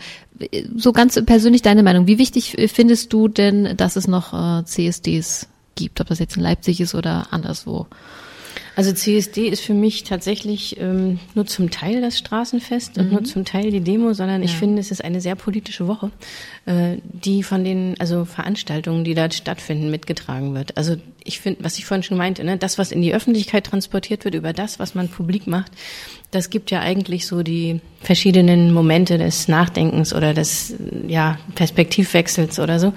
So 0.75 0.91
ganz 0.91 1.23
persönlich 1.23 1.61
deine 1.61 1.83
Meinung. 1.83 2.07
Wie 2.07 2.17
wichtig 2.17 2.57
findest 2.73 3.13
du 3.13 3.27
denn, 3.27 3.77
dass 3.77 3.95
es 3.95 4.07
noch 4.07 4.33
äh, 4.33 4.65
CSDs 4.65 5.47
gibt, 5.75 6.01
ob 6.01 6.07
das 6.07 6.17
jetzt 6.17 6.35
in 6.35 6.41
Leipzig 6.41 6.81
ist 6.81 6.95
oder 6.95 7.27
anderswo? 7.31 7.85
Also 8.79 8.93
CSD 8.93 9.49
ist 9.49 9.59
für 9.59 9.73
mich 9.73 10.05
tatsächlich 10.05 10.79
ähm, 10.79 11.19
nur 11.35 11.45
zum 11.45 11.69
Teil 11.69 11.99
das 11.99 12.17
Straßenfest 12.17 12.95
mhm. 12.95 13.03
und 13.03 13.11
nur 13.11 13.19
mhm. 13.19 13.25
zum 13.25 13.43
Teil 13.43 13.71
die 13.71 13.81
Demo, 13.81 14.13
sondern 14.13 14.41
ich 14.41 14.53
finde, 14.53 14.79
es 14.79 14.89
ist 14.89 15.03
eine 15.03 15.19
sehr 15.19 15.35
politische 15.35 15.85
Woche, 15.85 16.11
äh, 16.65 16.95
die 17.03 17.43
von 17.43 17.65
den 17.65 17.95
also 17.99 18.23
Veranstaltungen, 18.23 19.03
die 19.03 19.15
dort 19.15 19.33
stattfinden, 19.33 19.91
mitgetragen 19.91 20.55
wird. 20.55 20.77
Also 20.77 20.95
ich 21.25 21.41
finde, 21.41 21.61
was 21.65 21.77
ich 21.77 21.85
vorhin 21.85 22.03
schon 22.03 22.15
meinte, 22.15 22.45
ne, 22.45 22.55
das, 22.57 22.77
was 22.77 22.93
in 22.93 23.01
die 23.01 23.13
Öffentlichkeit 23.13 23.65
transportiert 23.65 24.23
wird 24.23 24.35
über 24.35 24.53
das, 24.53 24.79
was 24.79 24.95
man 24.95 25.09
publik 25.09 25.45
macht, 25.45 25.73
das 26.31 26.49
gibt 26.49 26.71
ja 26.71 26.79
eigentlich 26.79 27.27
so 27.27 27.43
die 27.43 27.81
verschiedenen 28.01 28.71
Momente 28.71 29.17
des 29.17 29.47
Nachdenkens 29.47 30.13
oder 30.13 30.33
des 30.33 30.75
ja, 31.07 31.37
Perspektivwechsels 31.55 32.59
oder 32.59 32.79
so. 32.79 32.93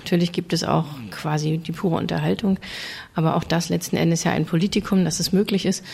Natürlich 0.00 0.32
gibt 0.32 0.52
es 0.52 0.64
auch 0.64 0.86
quasi 1.10 1.58
die 1.58 1.72
pure 1.72 1.96
Unterhaltung, 1.96 2.58
aber 3.14 3.36
auch 3.36 3.44
das 3.44 3.68
letzten 3.68 3.96
Endes 3.96 4.24
ja 4.24 4.32
ein 4.32 4.46
Politikum, 4.46 5.04
dass 5.20 5.28
es 5.28 5.32
möglich 5.32 5.66
ist. 5.66 5.84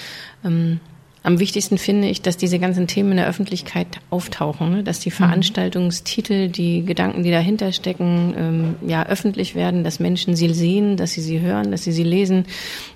Ähm, 0.44 0.80
am 1.24 1.40
wichtigsten 1.40 1.76
finde 1.76 2.08
ich, 2.08 2.22
dass 2.22 2.36
diese 2.36 2.60
ganzen 2.60 2.86
Themen 2.86 3.10
in 3.10 3.16
der 3.16 3.26
Öffentlichkeit 3.26 3.88
auftauchen, 4.10 4.70
ne? 4.70 4.84
dass 4.84 5.00
die 5.00 5.08
mhm. 5.08 5.14
Veranstaltungstitel, 5.14 6.48
die 6.48 6.84
Gedanken, 6.84 7.24
die 7.24 7.32
dahinter 7.32 7.72
stecken, 7.72 8.34
ähm, 8.38 8.88
ja 8.88 9.04
öffentlich 9.06 9.56
werden, 9.56 9.82
dass 9.82 9.98
Menschen 9.98 10.36
sie 10.36 10.54
sehen, 10.54 10.96
dass 10.96 11.12
sie 11.14 11.20
sie 11.20 11.40
hören, 11.40 11.72
dass 11.72 11.82
sie 11.82 11.90
sie 11.90 12.04
lesen, 12.04 12.44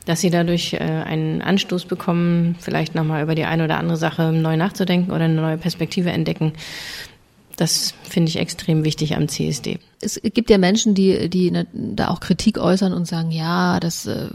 dass 0.07 0.21
sie 0.21 0.31
dadurch 0.31 0.75
äh, 0.75 0.79
einen 0.79 1.43
Anstoß 1.43 1.87
bekommen, 1.87 2.55
vielleicht 2.61 2.95
nochmal 2.95 3.25
über 3.25 3.35
die 3.35 3.45
eine 3.45 3.65
oder 3.65 3.79
andere 3.79 3.97
Sache 3.97 4.31
neu 4.31 4.57
nachzudenken 4.57 5.11
oder 5.11 5.25
eine 5.25 5.35
neue 5.35 5.59
Perspektive 5.59 6.13
entdecken. 6.13 6.53
Das 7.57 7.95
finde 8.09 8.29
ich 8.31 8.39
extrem 8.39 8.85
wichtig 8.85 9.17
am 9.17 9.27
CSD. 9.27 9.81
Es 10.01 10.21
gibt 10.23 10.51
ja 10.51 10.57
Menschen, 10.57 10.95
die, 10.95 11.29
die 11.29 11.51
ne, 11.51 11.67
da 11.73 12.09
auch 12.09 12.21
Kritik 12.21 12.59
äußern 12.59 12.93
und 12.93 13.09
sagen, 13.09 13.33
ja, 13.33 13.81
das 13.81 14.07
äh, 14.07 14.29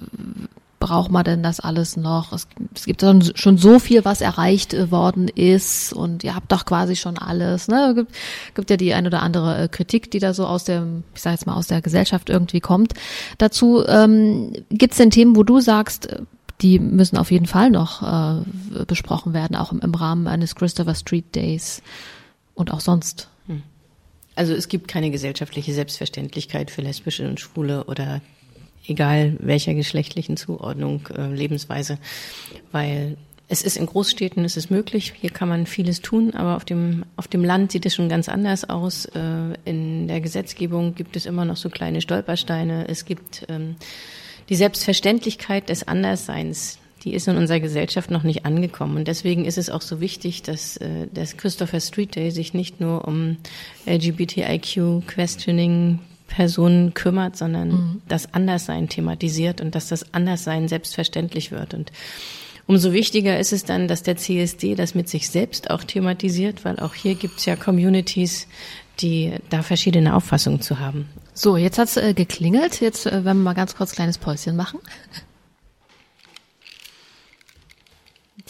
braucht 0.79 1.11
man 1.11 1.23
denn 1.23 1.43
das 1.43 1.59
alles 1.59 1.97
noch? 1.97 2.33
Es, 2.33 2.47
es 2.73 2.85
gibt 2.85 3.01
schon 3.01 3.57
so 3.57 3.79
viel, 3.79 4.05
was 4.05 4.21
erreicht 4.21 4.73
äh, 4.73 4.91
worden 4.91 5.27
ist 5.27 5.93
und 5.93 6.23
ihr 6.23 6.35
habt 6.35 6.51
doch 6.51 6.65
quasi 6.65 6.95
schon 6.95 7.17
alles. 7.17 7.67
Ne? 7.67 7.93
Gibt, 7.95 8.11
gibt 8.55 8.69
ja 8.69 8.77
die 8.77 8.93
ein 8.93 9.07
oder 9.07 9.21
andere 9.21 9.63
äh, 9.63 9.67
Kritik, 9.67 10.11
die 10.11 10.19
da 10.19 10.33
so 10.33 10.45
aus 10.45 10.63
dem, 10.65 11.03
ich 11.13 11.21
sage 11.21 11.35
jetzt 11.35 11.47
mal, 11.47 11.55
aus 11.55 11.67
der 11.67 11.81
Gesellschaft 11.81 12.29
irgendwie 12.29 12.59
kommt. 12.59 12.93
Dazu 13.37 13.85
ähm, 13.87 14.53
gibt 14.69 14.93
es 14.93 14.97
denn 14.97 15.11
Themen, 15.11 15.35
wo 15.35 15.43
du 15.43 15.59
sagst, 15.59 16.07
äh, 16.07 16.21
die 16.61 16.79
müssen 16.79 17.17
auf 17.17 17.31
jeden 17.31 17.47
Fall 17.47 17.69
noch 17.69 18.01
äh, 18.01 18.85
besprochen 18.85 19.33
werden, 19.33 19.55
auch 19.55 19.71
im, 19.71 19.79
im 19.79 19.93
Rahmen 19.93 20.27
eines 20.27 20.55
Christopher 20.55 20.95
Street 20.95 21.35
Days 21.35 21.81
und 22.53 22.71
auch 22.71 22.79
sonst. 22.79 23.29
Hm. 23.47 23.63
Also 24.35 24.53
es 24.53 24.67
gibt 24.67 24.87
keine 24.87 25.11
gesellschaftliche 25.11 25.73
Selbstverständlichkeit 25.73 26.71
für 26.71 26.81
Lesbische 26.81 27.27
und 27.27 27.39
Schwule 27.39 27.85
oder 27.85 28.21
egal 28.87 29.35
welcher 29.39 29.73
geschlechtlichen 29.73 30.37
Zuordnung, 30.37 31.07
äh, 31.15 31.27
Lebensweise, 31.27 31.97
weil 32.71 33.17
es 33.47 33.61
ist 33.61 33.77
in 33.77 33.85
Großstädten, 33.85 34.43
es 34.43 34.57
ist 34.57 34.71
möglich, 34.71 35.13
hier 35.19 35.29
kann 35.29 35.47
man 35.47 35.67
vieles 35.67 36.01
tun, 36.01 36.33
aber 36.33 36.55
auf 36.55 36.65
dem, 36.65 37.05
auf 37.15 37.27
dem 37.27 37.43
Land 37.43 37.71
sieht 37.71 37.85
es 37.85 37.93
schon 37.93 38.09
ganz 38.09 38.27
anders 38.27 38.67
aus. 38.67 39.05
Äh, 39.05 39.53
in 39.65 40.07
der 40.07 40.19
Gesetzgebung 40.19 40.95
gibt 40.95 41.15
es 41.15 41.27
immer 41.27 41.45
noch 41.45 41.57
so 41.57 41.69
kleine 41.69 42.01
Stolpersteine. 42.01 42.87
Es 42.87 43.05
gibt 43.05 43.45
ähm, 43.47 43.75
die 44.49 44.55
Selbstverständlichkeit 44.55 45.69
des 45.69 45.87
Andersseins, 45.87 46.79
die 47.03 47.13
ist 47.13 47.27
in 47.27 47.37
unserer 47.37 47.59
Gesellschaft 47.59 48.09
noch 48.09 48.23
nicht 48.23 48.45
angekommen. 48.45 48.97
Und 48.97 49.07
deswegen 49.07 49.45
ist 49.45 49.59
es 49.59 49.69
auch 49.69 49.83
so 49.83 50.01
wichtig, 50.01 50.41
dass 50.41 50.77
äh, 50.77 51.05
das 51.13 51.37
Christopher 51.37 51.79
Street 51.79 52.15
Day 52.15 52.31
sich 52.31 52.55
nicht 52.55 52.81
nur 52.81 53.07
um 53.07 53.37
LGBTIQ-Questioning 53.85 55.99
Personen 56.27 56.93
kümmert, 56.93 57.37
sondern 57.37 57.69
mhm. 57.69 58.01
das 58.07 58.33
Anderssein 58.33 58.89
thematisiert 58.89 59.61
und 59.61 59.75
dass 59.75 59.87
das 59.87 60.13
Anderssein 60.13 60.67
selbstverständlich 60.67 61.51
wird. 61.51 61.73
Und 61.73 61.91
umso 62.67 62.93
wichtiger 62.93 63.39
ist 63.39 63.53
es 63.53 63.63
dann, 63.63 63.87
dass 63.87 64.03
der 64.03 64.17
CSD 64.17 64.75
das 64.75 64.95
mit 64.95 65.09
sich 65.09 65.29
selbst 65.29 65.69
auch 65.69 65.83
thematisiert, 65.83 66.65
weil 66.65 66.79
auch 66.79 66.93
hier 66.93 67.15
gibt 67.15 67.39
es 67.39 67.45
ja 67.45 67.55
Communities, 67.55 68.47
die 68.99 69.33
da 69.49 69.61
verschiedene 69.61 70.15
Auffassungen 70.15 70.61
zu 70.61 70.79
haben. 70.79 71.09
So, 71.33 71.57
jetzt 71.57 71.77
hat's 71.77 71.97
äh, 71.97 72.13
geklingelt. 72.13 72.79
Jetzt 72.79 73.05
äh, 73.05 73.25
werden 73.25 73.39
wir 73.39 73.43
mal 73.43 73.53
ganz 73.53 73.75
kurz 73.75 73.91
ein 73.91 73.95
kleines 73.95 74.17
Päuschen 74.17 74.55
machen. 74.55 74.79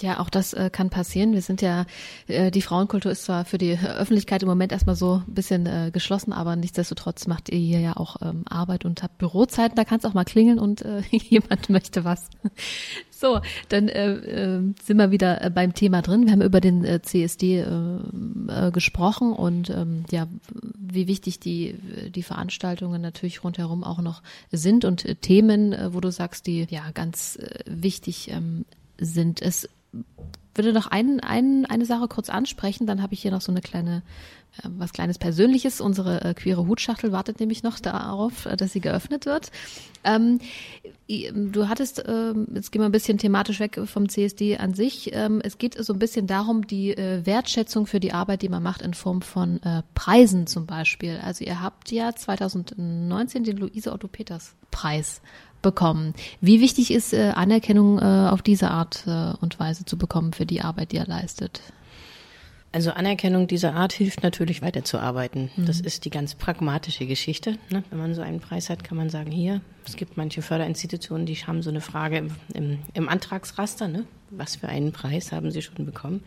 Ja, 0.02 0.20
auch 0.20 0.30
das 0.30 0.54
äh, 0.54 0.70
kann 0.70 0.90
passieren. 0.90 1.34
Wir 1.34 1.42
sind 1.42 1.62
ja, 1.62 1.86
äh, 2.28 2.52
die 2.52 2.62
Frauenkultur 2.62 3.12
ist 3.12 3.24
zwar 3.24 3.46
für 3.46 3.58
die 3.58 3.78
Öffentlichkeit 3.78 4.44
im 4.44 4.50
Moment 4.50 4.74
erstmal 4.74 4.96
so 4.96 5.24
ein 5.25 5.34
bisschen 5.34 5.66
äh, 5.66 5.90
geschlossen, 5.94 6.34
aber 6.34 6.58
nichtsdestotrotz 6.58 7.28
macht 7.28 7.50
ihr 7.50 7.60
hier 7.60 7.80
ja 7.80 7.96
auch 7.96 8.18
ähm, 8.22 8.44
Arbeit 8.50 8.84
und 8.84 9.04
habt 9.04 9.18
Bürozeiten. 9.18 9.78
Da 9.78 9.86
kann 9.86 10.00
es 10.00 10.06
auch 10.06 10.14
mal 10.14 10.25
klingeln 10.25 10.60
und 10.60 10.82
äh, 10.82 11.02
jemand 11.12 11.70
möchte 11.70 12.04
was. 12.04 12.30
So, 13.18 13.40
dann 13.70 13.88
äh, 13.88 14.12
äh, 14.12 14.74
sind 14.84 14.98
wir 14.98 15.10
wieder 15.10 15.42
äh, 15.42 15.50
beim 15.50 15.74
Thema 15.74 16.02
drin. 16.02 16.25
Wir 16.25 16.34
haben 16.34 16.42
über 16.42 16.60
den 16.60 16.84
äh, 16.84 17.02
CSD 17.02 17.60
äh, 17.60 17.66
äh, 18.50 18.72
gesprochen 18.72 19.32
und 19.32 19.70
ähm, 19.70 20.04
ja, 20.12 20.28
wie 20.78 21.08
wichtig 21.08 21.40
die 21.40 21.75
die 22.10 22.24
Veranstaltungen 22.24 23.02
natürlich 23.02 23.42
rundherum 23.42 23.86
auch 23.86 24.02
noch 24.02 24.22
sind 24.52 24.84
und 24.84 25.06
äh, 25.06 25.16
Themen, 25.16 25.72
äh, 25.72 25.94
wo 25.94 26.02
du 26.02 26.12
sagst, 26.12 26.46
die 26.46 26.68
ja 26.70 26.92
ganz 26.94 27.38
äh, 27.38 27.64
wichtig 27.66 28.32
ähm, 28.32 28.66
sind. 28.98 29.42
Es 29.42 29.70
würde 30.56 30.74
noch 30.74 30.88
ein, 30.88 31.20
ein, 31.20 31.66
eine 31.66 31.86
Sache 31.86 32.08
kurz 32.08 32.30
ansprechen, 32.30 32.88
dann 32.88 33.02
habe 33.02 33.14
ich 33.14 33.22
hier 33.22 33.32
noch 33.32 33.42
so 33.42 33.52
eine 33.52 33.62
kleine, 33.62 34.04
äh, 34.64 34.70
was 34.70 34.94
kleines 34.94 35.18
Persönliches. 35.18 35.82
Unsere 35.82 36.24
äh, 36.24 36.34
queere 36.34 36.66
Hutschachtel 36.68 37.12
wartet 37.12 37.40
nämlich 37.40 37.62
noch 37.62 37.80
darauf, 37.80 38.46
äh, 38.46 38.56
dass 38.56 38.72
sie 38.72 38.80
geöffnet 38.80 39.25
wird. 39.25 39.52
Ähm, 40.04 40.40
du 41.08 41.68
hattest, 41.68 42.04
ähm, 42.08 42.48
jetzt 42.54 42.72
gehen 42.72 42.82
wir 42.82 42.88
ein 42.88 42.94
bisschen 42.94 43.18
thematisch 43.18 43.60
weg 43.60 43.80
vom 43.86 44.08
CSD 44.08 44.58
an 44.58 44.74
sich. 44.74 45.12
Ähm, 45.14 45.42
es 45.44 45.58
geht 45.58 45.75
so 45.84 45.94
ein 45.94 46.00
bisschen 46.00 46.25
darum, 46.25 46.66
die 46.66 46.92
äh, 46.92 47.25
Wertschätzung 47.25 47.86
für 47.86 48.00
die 48.00 48.14
Arbeit, 48.14 48.42
die 48.42 48.50
man 48.50 48.64
macht 48.64 48.82
in 48.82 48.94
Form 48.94 49.22
von 49.22 49.62
äh, 49.64 49.84
Preisen 49.94 50.48
zum 50.48 50.66
Beispiel. 50.66 51.20
Also 51.22 51.44
ihr 51.44 51.62
habt 51.62 51.92
ja 51.92 52.16
2019 52.16 53.44
den 53.44 53.58
Luise 53.58 53.92
Otto 53.92 54.08
Peters 54.08 54.56
Preis 54.72 55.22
bekommen. 55.65 56.13
Wie 56.41 56.62
wichtig 56.62 56.91
ist 56.91 57.12
äh, 57.12 57.31
Anerkennung 57.36 57.98
äh, 57.98 58.29
auf 58.29 58.43
diese 58.43 58.69
Art 58.69 59.03
äh, 59.07 59.34
und 59.41 59.60
Weise 59.60 59.84
zu 59.84 59.98
bekommen 59.98 60.31
für 60.31 60.45
die 60.45 60.62
Arbeit, 60.62 60.91
die 60.91 60.98
er 60.98 61.07
leistet? 61.07 61.60
Also 62.72 62.91
Anerkennung 62.91 63.48
dieser 63.48 63.74
Art 63.74 63.93
hilft 63.93 64.22
natürlich 64.22 64.62
weiterzuarbeiten. 64.62 65.50
Mhm. 65.55 65.65
Das 65.65 65.79
ist 65.79 66.05
die 66.05 66.12
ganz 66.12 66.36
pragmatische 66.36 67.07
Geschichte. 67.07 67.57
Ne? 67.72 67.84
Wenn 67.89 67.98
man 67.98 68.13
so 68.13 68.22
einen 68.22 68.41
Preis 68.41 68.69
hat, 68.69 68.84
kann 68.84 68.95
man 68.95 69.10
sagen, 69.10 69.31
hier, 69.31 69.62
es 69.88 69.95
gibt 69.95 70.17
manche 70.17 70.43
Förderinstitutionen, 70.43 71.25
die 71.25 71.36
haben 71.36 71.63
so 71.63 71.72
eine 71.72 71.81
Frage 71.81 72.17
im, 72.17 72.31
im, 72.53 72.79
im 72.93 73.10
Antragsraster, 73.10 73.88
ne? 73.88 74.05
was 74.29 74.57
für 74.57 74.69
einen 74.69 74.91
Preis 74.91 75.31
haben 75.31 75.50
sie 75.50 75.63
schon 75.63 75.86
bekommen. 75.86 76.22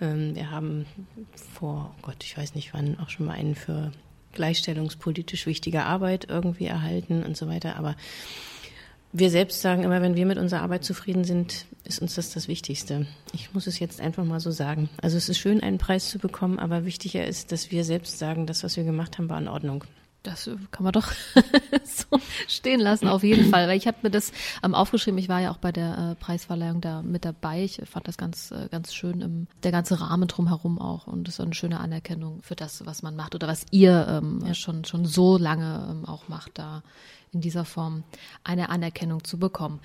Ähm, 0.00 0.34
wir 0.34 0.50
haben 0.50 0.86
vor, 1.34 1.94
oh 1.98 2.02
Gott, 2.02 2.24
ich 2.24 2.38
weiß 2.38 2.54
nicht 2.54 2.72
wann, 2.72 2.98
auch 3.00 3.10
schon 3.10 3.26
mal 3.26 3.34
einen 3.34 3.54
für 3.54 3.92
gleichstellungspolitisch 4.32 5.46
wichtige 5.46 5.82
Arbeit 5.82 6.26
irgendwie 6.28 6.66
erhalten 6.66 7.22
und 7.22 7.36
so 7.36 7.48
weiter. 7.48 7.76
Aber 7.76 7.96
wir 9.12 9.30
selbst 9.30 9.60
sagen 9.60 9.82
immer, 9.82 10.00
wenn 10.00 10.16
wir 10.16 10.26
mit 10.26 10.38
unserer 10.38 10.62
Arbeit 10.62 10.84
zufrieden 10.84 11.24
sind, 11.24 11.66
ist 11.84 12.00
uns 12.00 12.14
das 12.14 12.32
das 12.32 12.48
Wichtigste. 12.48 13.06
Ich 13.32 13.52
muss 13.52 13.66
es 13.66 13.78
jetzt 13.78 14.00
einfach 14.00 14.24
mal 14.24 14.40
so 14.40 14.50
sagen. 14.50 14.88
Also 15.02 15.16
es 15.16 15.28
ist 15.28 15.38
schön, 15.38 15.62
einen 15.62 15.78
Preis 15.78 16.08
zu 16.08 16.18
bekommen, 16.18 16.58
aber 16.58 16.84
wichtiger 16.84 17.26
ist, 17.26 17.52
dass 17.52 17.70
wir 17.70 17.84
selbst 17.84 18.18
sagen, 18.18 18.46
das, 18.46 18.64
was 18.64 18.76
wir 18.76 18.84
gemacht 18.84 19.18
haben, 19.18 19.28
war 19.28 19.38
in 19.38 19.48
Ordnung. 19.48 19.84
Das 20.22 20.48
kann 20.70 20.84
man 20.84 20.92
doch 20.92 21.10
so 21.84 22.20
stehen 22.46 22.80
lassen, 22.80 23.08
auf 23.08 23.22
jeden 23.24 23.50
Fall. 23.50 23.68
Weil 23.68 23.76
ich 23.76 23.86
habe 23.86 23.98
mir 24.02 24.10
das 24.10 24.32
ähm, 24.62 24.74
aufgeschrieben, 24.74 25.18
ich 25.18 25.28
war 25.28 25.40
ja 25.40 25.50
auch 25.50 25.56
bei 25.56 25.72
der 25.72 26.12
äh, 26.12 26.14
Preisverleihung 26.14 26.80
da 26.80 27.02
mit 27.02 27.24
dabei. 27.24 27.64
Ich 27.64 27.80
fand 27.84 28.06
das 28.06 28.16
ganz, 28.16 28.50
äh, 28.52 28.68
ganz 28.70 28.94
schön, 28.94 29.20
im, 29.20 29.46
der 29.62 29.72
ganze 29.72 30.00
Rahmen 30.00 30.28
drumherum 30.28 30.80
auch. 30.80 31.06
Und 31.06 31.26
das 31.26 31.34
ist 31.34 31.40
eine 31.40 31.54
schöne 31.54 31.80
Anerkennung 31.80 32.40
für 32.42 32.54
das, 32.54 32.86
was 32.86 33.02
man 33.02 33.16
macht 33.16 33.34
oder 33.34 33.48
was 33.48 33.66
ihr 33.70 34.06
ähm, 34.08 34.42
ja. 34.46 34.54
schon, 34.54 34.84
schon 34.84 35.06
so 35.06 35.38
lange 35.38 35.88
ähm, 35.90 36.04
auch 36.04 36.28
macht, 36.28 36.52
da 36.58 36.82
in 37.32 37.40
dieser 37.40 37.64
Form 37.64 38.04
eine 38.44 38.68
Anerkennung 38.68 39.24
zu 39.24 39.38
bekommen. 39.38 39.80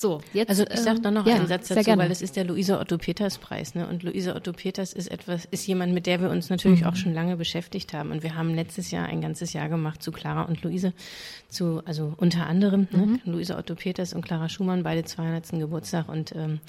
So, 0.00 0.20
jetzt. 0.32 0.48
Also 0.48 0.62
ich 0.62 0.78
sage 0.78 1.00
da 1.00 1.10
noch 1.10 1.26
ja, 1.26 1.34
einen 1.34 1.48
Satz 1.48 1.66
dazu, 1.66 1.90
weil 1.96 2.12
es 2.12 2.22
ist 2.22 2.36
der 2.36 2.44
Luisa 2.44 2.80
Otto 2.80 2.98
Peters 2.98 3.38
Preis, 3.38 3.74
ne? 3.74 3.88
Und 3.88 4.04
Luisa 4.04 4.36
Otto 4.36 4.52
Peters 4.52 4.92
ist 4.92 5.10
etwas, 5.10 5.44
ist 5.46 5.66
jemand, 5.66 5.92
mit 5.92 6.06
der 6.06 6.20
wir 6.20 6.30
uns 6.30 6.50
natürlich 6.50 6.82
mhm. 6.82 6.86
auch 6.86 6.94
schon 6.94 7.14
lange 7.14 7.36
beschäftigt 7.36 7.92
haben. 7.92 8.12
Und 8.12 8.22
wir 8.22 8.36
haben 8.36 8.54
letztes 8.54 8.92
Jahr 8.92 9.06
ein 9.08 9.20
ganzes 9.20 9.54
Jahr 9.54 9.68
gemacht 9.68 10.00
zu 10.00 10.12
Clara 10.12 10.42
und 10.42 10.62
Luise, 10.62 10.92
zu, 11.48 11.82
also 11.84 12.14
unter 12.16 12.46
anderem, 12.46 12.86
ne? 12.92 12.98
mhm. 12.98 13.12
ne? 13.14 13.20
Luisa 13.24 13.58
Otto 13.58 13.74
Peters 13.74 14.12
und 14.12 14.24
Clara 14.24 14.48
Schumann, 14.48 14.84
beide 14.84 15.02
200. 15.02 15.48
Geburtstag. 15.58 16.08
Und 16.08 16.32
ähm, 16.36 16.60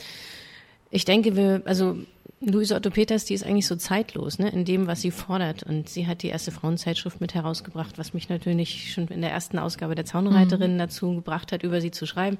ich 0.89 1.05
denke, 1.05 1.35
wir, 1.35 1.61
also 1.65 1.97
Luise 2.41 2.75
Otto 2.75 2.89
Peters, 2.89 3.25
die 3.25 3.33
ist 3.33 3.43
eigentlich 3.45 3.67
so 3.67 3.75
zeitlos, 3.75 4.39
ne, 4.39 4.49
in 4.49 4.63
dem, 4.63 4.87
was 4.87 5.01
sie 5.01 5.11
fordert. 5.11 5.63
Und 5.63 5.89
sie 5.89 6.07
hat 6.07 6.23
die 6.23 6.29
erste 6.29 6.51
Frauenzeitschrift 6.51 7.19
mit 7.19 7.33
herausgebracht, 7.33 7.97
was 7.97 8.13
mich 8.13 8.29
natürlich 8.29 8.93
schon 8.93 9.07
in 9.09 9.21
der 9.21 9.31
ersten 9.31 9.59
Ausgabe 9.59 9.93
der 9.93 10.05
Zaunreiterin 10.05 10.75
mhm. 10.75 10.79
dazu 10.79 11.15
gebracht 11.15 11.51
hat, 11.51 11.63
über 11.63 11.81
sie 11.81 11.91
zu 11.91 12.05
schreiben. 12.05 12.37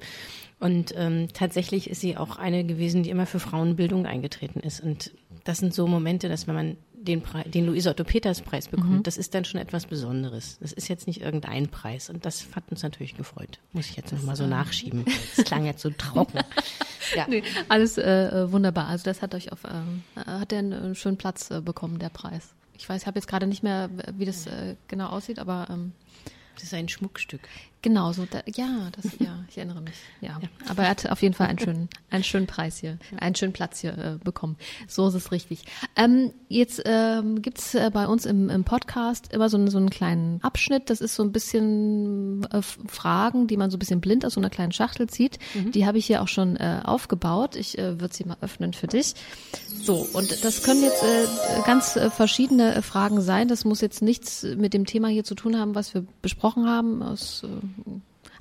Und 0.58 0.94
ähm, 0.96 1.28
tatsächlich 1.34 1.90
ist 1.90 2.00
sie 2.00 2.16
auch 2.16 2.36
eine 2.36 2.64
gewesen, 2.64 3.02
die 3.02 3.10
immer 3.10 3.26
für 3.26 3.40
Frauenbildung 3.40 4.06
eingetreten 4.06 4.60
ist. 4.60 4.80
Und 4.80 5.12
das 5.44 5.58
sind 5.58 5.74
so 5.74 5.86
Momente, 5.86 6.30
dass 6.30 6.46
wenn 6.46 6.54
man 6.54 6.76
den, 6.94 7.20
Pre 7.20 7.44
den 7.48 7.66
Luise 7.66 7.90
Otto 7.90 8.04
Peters 8.04 8.40
Preis 8.40 8.68
bekommt, 8.68 8.90
mhm. 8.90 9.02
das 9.02 9.18
ist 9.18 9.34
dann 9.34 9.44
schon 9.44 9.60
etwas 9.60 9.86
Besonderes. 9.86 10.58
Das 10.60 10.72
ist 10.72 10.88
jetzt 10.88 11.06
nicht 11.08 11.20
irgendein 11.20 11.68
Preis. 11.68 12.08
Und 12.08 12.24
das 12.24 12.46
hat 12.54 12.64
uns 12.70 12.82
natürlich 12.82 13.16
gefreut. 13.16 13.58
Muss 13.72 13.90
ich 13.90 13.96
jetzt 13.96 14.12
nochmal 14.12 14.36
so 14.36 14.46
nachschieben. 14.46 15.04
Das 15.36 15.44
klang 15.44 15.66
jetzt 15.66 15.82
so 15.82 15.90
trocken. 15.90 16.40
ja. 17.14 17.26
Nee, 17.28 17.42
alles 17.68 17.98
äh, 17.98 18.50
wunderbar. 18.50 18.88
Also 18.88 19.04
das 19.04 19.22
hat 19.22 19.34
euch 19.34 19.52
auf, 19.52 19.64
äh, 19.64 20.20
hat 20.24 20.50
der 20.50 20.60
einen 20.60 20.94
schönen 20.94 21.16
Platz 21.16 21.50
äh, 21.50 21.60
bekommen, 21.60 21.98
der 21.98 22.08
Preis. 22.08 22.54
Ich 22.76 22.88
weiß, 22.88 23.02
ich 23.02 23.06
habe 23.06 23.18
jetzt 23.18 23.26
gerade 23.26 23.46
nicht 23.46 23.62
mehr, 23.62 23.90
wie 24.16 24.24
das 24.24 24.46
äh, 24.46 24.76
genau 24.88 25.08
aussieht, 25.08 25.38
aber 25.38 25.66
ähm, 25.70 25.92
das 26.54 26.64
ist 26.64 26.74
ein 26.74 26.88
Schmuckstück. 26.88 27.42
Genau, 27.82 28.12
so, 28.12 28.26
da, 28.30 28.42
ja, 28.54 28.90
das, 28.92 29.18
ja, 29.18 29.42
ich 29.48 29.56
erinnere 29.56 29.80
mich. 29.80 29.94
Ja. 30.20 30.38
ja. 30.42 30.48
aber 30.68 30.82
er 30.82 30.90
hat 30.90 31.10
auf 31.10 31.22
jeden 31.22 31.34
Fall 31.34 31.46
einen 31.46 31.58
schönen, 31.58 31.88
einen 32.10 32.24
schönen 32.24 32.46
Preis 32.46 32.76
hier, 32.76 32.98
einen 33.18 33.34
schönen 33.34 33.54
Platz 33.54 33.80
hier 33.80 33.96
äh, 33.96 34.18
bekommen. 34.22 34.56
So 34.86 35.08
ist 35.08 35.14
es 35.14 35.32
richtig. 35.32 35.64
Ähm, 35.96 36.32
jetzt 36.48 36.82
ähm, 36.84 37.40
gibt 37.40 37.58
es 37.58 37.74
äh, 37.74 37.90
bei 37.92 38.06
uns 38.06 38.26
im, 38.26 38.50
im 38.50 38.64
Podcast 38.64 39.32
immer 39.32 39.48
so, 39.48 39.66
so 39.68 39.78
einen 39.78 39.88
kleinen 39.88 40.42
Abschnitt. 40.42 40.90
Das 40.90 41.00
ist 41.00 41.14
so 41.14 41.22
ein 41.22 41.32
bisschen 41.32 42.46
äh, 42.52 42.60
Fragen, 42.60 43.46
die 43.46 43.56
man 43.56 43.70
so 43.70 43.76
ein 43.76 43.78
bisschen 43.78 44.02
blind 44.02 44.26
aus 44.26 44.34
so 44.34 44.40
einer 44.40 44.50
kleinen 44.50 44.72
Schachtel 44.72 45.08
zieht. 45.08 45.38
Mhm. 45.54 45.72
Die 45.72 45.86
habe 45.86 45.96
ich 45.96 46.04
hier 46.04 46.20
auch 46.20 46.28
schon 46.28 46.56
äh, 46.56 46.82
aufgebaut. 46.84 47.56
Ich 47.56 47.78
äh, 47.78 47.98
würde 47.98 48.14
sie 48.14 48.24
mal 48.24 48.36
öffnen 48.42 48.74
für 48.74 48.88
dich. 48.88 49.14
So, 49.82 50.06
und 50.12 50.44
das 50.44 50.62
können 50.62 50.82
jetzt 50.82 51.02
äh, 51.02 51.26
ganz 51.64 51.96
äh, 51.96 52.10
verschiedene 52.10 52.74
äh, 52.74 52.82
Fragen 52.82 53.22
sein. 53.22 53.48
Das 53.48 53.64
muss 53.64 53.80
jetzt 53.80 54.02
nichts 54.02 54.42
mit 54.42 54.74
dem 54.74 54.84
Thema 54.84 55.08
hier 55.08 55.24
zu 55.24 55.34
tun 55.34 55.58
haben, 55.58 55.74
was 55.74 55.94
wir 55.94 56.04
besprochen 56.20 56.68
haben. 56.68 57.02
Aus, 57.02 57.44
äh, 57.44 57.48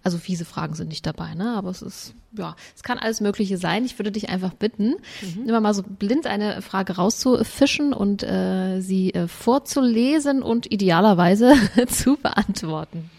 also 0.03 0.17
fiese 0.17 0.45
Fragen 0.45 0.75
sind 0.75 0.89
nicht 0.89 1.05
dabei, 1.05 1.33
ne? 1.33 1.53
Aber 1.55 1.69
es 1.69 1.81
ist, 1.81 2.13
ja, 2.37 2.55
es 2.75 2.83
kann 2.83 2.97
alles 2.97 3.21
Mögliche 3.21 3.57
sein. 3.57 3.85
Ich 3.85 3.99
würde 3.99 4.11
dich 4.11 4.29
einfach 4.29 4.53
bitten, 4.53 4.95
mhm. 5.21 5.49
immer 5.49 5.59
mal 5.59 5.73
so 5.73 5.83
blind 5.83 6.25
eine 6.25 6.61
Frage 6.61 6.95
rauszufischen 6.95 7.93
und 7.93 8.23
äh, 8.23 8.79
sie 8.81 9.13
äh, 9.13 9.27
vorzulesen 9.27 10.41
und 10.41 10.71
idealerweise 10.71 11.53
zu 11.87 12.15
beantworten. 12.17 13.09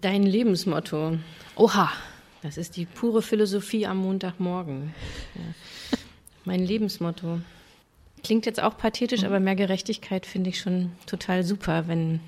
Dein 0.00 0.24
Lebensmotto. 0.24 1.18
Oha. 1.54 1.90
Das 2.42 2.58
ist 2.58 2.76
die 2.76 2.86
pure 2.86 3.22
Philosophie 3.22 3.86
am 3.86 3.98
Montagmorgen. 3.98 4.94
Ja. 5.34 5.98
Mein 6.44 6.64
Lebensmotto. 6.64 7.40
Klingt 8.22 8.46
jetzt 8.46 8.62
auch 8.62 8.76
pathetisch, 8.76 9.20
mhm. 9.20 9.26
aber 9.26 9.40
mehr 9.40 9.56
Gerechtigkeit 9.56 10.26
finde 10.26 10.50
ich 10.50 10.60
schon 10.60 10.92
total 11.06 11.44
super, 11.44 11.86
wenn 11.86 12.20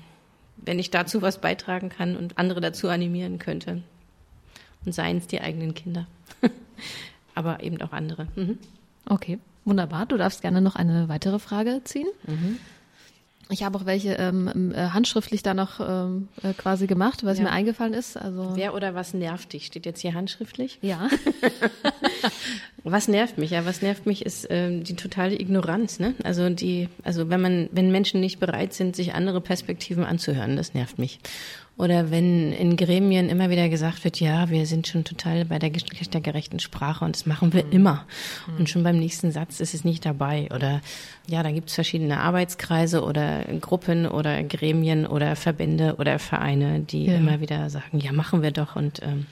wenn 0.65 0.79
ich 0.79 0.91
dazu 0.91 1.21
was 1.21 1.39
beitragen 1.39 1.89
kann 1.89 2.15
und 2.15 2.37
andere 2.37 2.61
dazu 2.61 2.89
animieren 2.89 3.39
könnte. 3.39 3.81
Und 4.85 4.93
seien 4.93 5.17
es 5.17 5.27
die 5.27 5.41
eigenen 5.41 5.73
Kinder. 5.73 6.07
Aber 7.35 7.63
eben 7.63 7.81
auch 7.81 7.91
andere. 7.91 8.27
Mhm. 8.35 8.57
Okay, 9.07 9.39
wunderbar. 9.65 10.05
Du 10.05 10.17
darfst 10.17 10.41
gerne 10.41 10.61
noch 10.61 10.75
eine 10.75 11.09
weitere 11.09 11.39
Frage 11.39 11.81
ziehen. 11.83 12.07
Mhm. 12.27 12.59
Ich 13.51 13.63
habe 13.63 13.79
auch 13.79 13.85
welche 13.85 14.13
ähm, 14.13 14.73
äh, 14.75 14.89
handschriftlich 14.89 15.41
da 15.41 15.55
noch 15.55 15.79
ähm, 15.79 16.27
äh, 16.43 16.53
quasi 16.53 16.85
gemacht, 16.85 17.25
was 17.25 17.39
ja. 17.39 17.45
mir 17.45 17.49
eingefallen 17.49 17.95
ist. 17.95 18.15
Also 18.15 18.51
Wer 18.53 18.75
oder 18.75 18.93
was 18.93 19.15
nervt 19.15 19.53
dich? 19.53 19.65
Steht 19.65 19.87
jetzt 19.87 20.01
hier 20.01 20.13
handschriftlich? 20.13 20.77
Ja. 20.83 21.09
was 22.83 23.07
nervt 23.07 23.39
mich? 23.39 23.49
Ja, 23.49 23.65
was 23.65 23.81
nervt 23.81 24.05
mich 24.05 24.23
ist 24.23 24.45
ähm, 24.51 24.83
die 24.83 24.95
totale 24.95 25.39
Ignoranz. 25.39 25.99
Ne? 25.99 26.13
Also 26.23 26.47
die, 26.49 26.89
also 27.03 27.31
wenn 27.31 27.41
man, 27.41 27.69
wenn 27.71 27.91
Menschen 27.91 28.19
nicht 28.19 28.39
bereit 28.39 28.73
sind, 28.73 28.95
sich 28.95 29.15
andere 29.15 29.41
Perspektiven 29.41 30.03
anzuhören, 30.03 30.55
das 30.55 30.75
nervt 30.75 30.99
mich. 30.99 31.19
Oder 31.79 32.11
wenn 32.11 32.51
in 32.51 32.75
Gremien 32.75 33.29
immer 33.29 33.49
wieder 33.49 33.69
gesagt 33.69 34.03
wird, 34.03 34.19
ja, 34.19 34.49
wir 34.49 34.65
sind 34.65 34.85
schon 34.85 35.05
total 35.05 35.45
bei 35.45 35.59
der 35.59 35.69
geschlechtergerechten 35.69 36.59
Sprache 36.59 37.05
und 37.05 37.15
das 37.15 37.25
machen 37.25 37.53
wir 37.53 37.63
mhm. 37.63 37.71
immer. 37.71 38.05
Und 38.57 38.69
schon 38.69 38.83
beim 38.83 38.99
nächsten 38.99 39.31
Satz 39.31 39.61
ist 39.61 39.73
es 39.73 39.85
nicht 39.85 40.05
dabei. 40.05 40.49
Oder 40.53 40.81
ja, 41.27 41.41
da 41.41 41.51
gibt 41.51 41.69
es 41.69 41.75
verschiedene 41.75 42.19
Arbeitskreise 42.19 43.01
oder 43.01 43.45
Gruppen 43.61 44.07
oder 44.07 44.43
Gremien 44.43 45.07
oder 45.07 45.37
Verbände 45.37 45.95
oder 45.97 46.19
Vereine, 46.19 46.81
die 46.81 47.05
ja. 47.05 47.15
immer 47.15 47.39
wieder 47.39 47.69
sagen, 47.69 48.01
ja, 48.01 48.11
machen 48.11 48.41
wir 48.41 48.51
doch. 48.51 48.75
Und 48.75 49.01
ähm, 49.01 49.25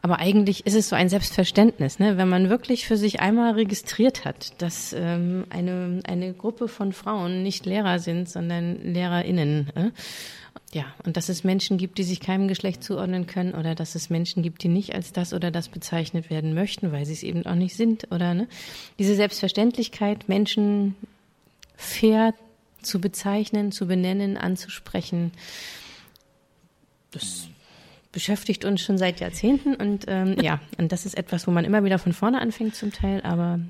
aber 0.00 0.20
eigentlich 0.20 0.64
ist 0.64 0.74
es 0.74 0.88
so 0.88 0.96
ein 0.96 1.08
Selbstverständnis, 1.08 1.98
ne? 1.98 2.16
wenn 2.16 2.28
man 2.28 2.48
wirklich 2.48 2.86
für 2.86 2.96
sich 2.96 3.20
einmal 3.20 3.52
registriert 3.52 4.24
hat, 4.24 4.62
dass 4.62 4.94
ähm, 4.96 5.44
eine, 5.50 6.00
eine 6.06 6.32
Gruppe 6.32 6.68
von 6.68 6.92
Frauen 6.92 7.42
nicht 7.42 7.66
Lehrer 7.66 7.98
sind, 7.98 8.28
sondern 8.28 8.78
LehrerInnen. 8.82 9.70
Äh? 9.74 9.90
Ja, 10.72 10.84
und 11.04 11.16
dass 11.16 11.30
es 11.30 11.44
Menschen 11.44 11.78
gibt, 11.78 11.96
die 11.96 12.02
sich 12.02 12.20
keinem 12.20 12.46
Geschlecht 12.46 12.84
zuordnen 12.84 13.26
können 13.26 13.54
oder 13.54 13.74
dass 13.74 13.94
es 13.94 14.10
Menschen 14.10 14.42
gibt, 14.42 14.62
die 14.62 14.68
nicht 14.68 14.94
als 14.94 15.12
das 15.12 15.32
oder 15.32 15.50
das 15.50 15.70
bezeichnet 15.70 16.28
werden 16.28 16.52
möchten, 16.52 16.92
weil 16.92 17.06
sie 17.06 17.14
es 17.14 17.22
eben 17.22 17.46
auch 17.46 17.54
nicht 17.54 17.74
sind 17.74 18.12
oder 18.12 18.34
ne? 18.34 18.48
Diese 18.98 19.14
Selbstverständlichkeit, 19.14 20.28
Menschen 20.28 20.94
fair 21.74 22.34
zu 22.82 23.00
bezeichnen, 23.00 23.72
zu 23.72 23.86
benennen, 23.86 24.36
anzusprechen, 24.36 25.32
das 27.12 27.48
beschäftigt 28.12 28.66
uns 28.66 28.82
schon 28.82 28.98
seit 28.98 29.20
Jahrzehnten 29.20 29.74
und 29.74 30.04
ähm, 30.06 30.36
ja, 30.40 30.60
und 30.76 30.92
das 30.92 31.06
ist 31.06 31.16
etwas, 31.16 31.46
wo 31.46 31.50
man 31.50 31.64
immer 31.64 31.82
wieder 31.84 31.98
von 31.98 32.12
vorne 32.12 32.40
anfängt 32.40 32.74
zum 32.74 32.92
Teil, 32.92 33.22
aber 33.22 33.60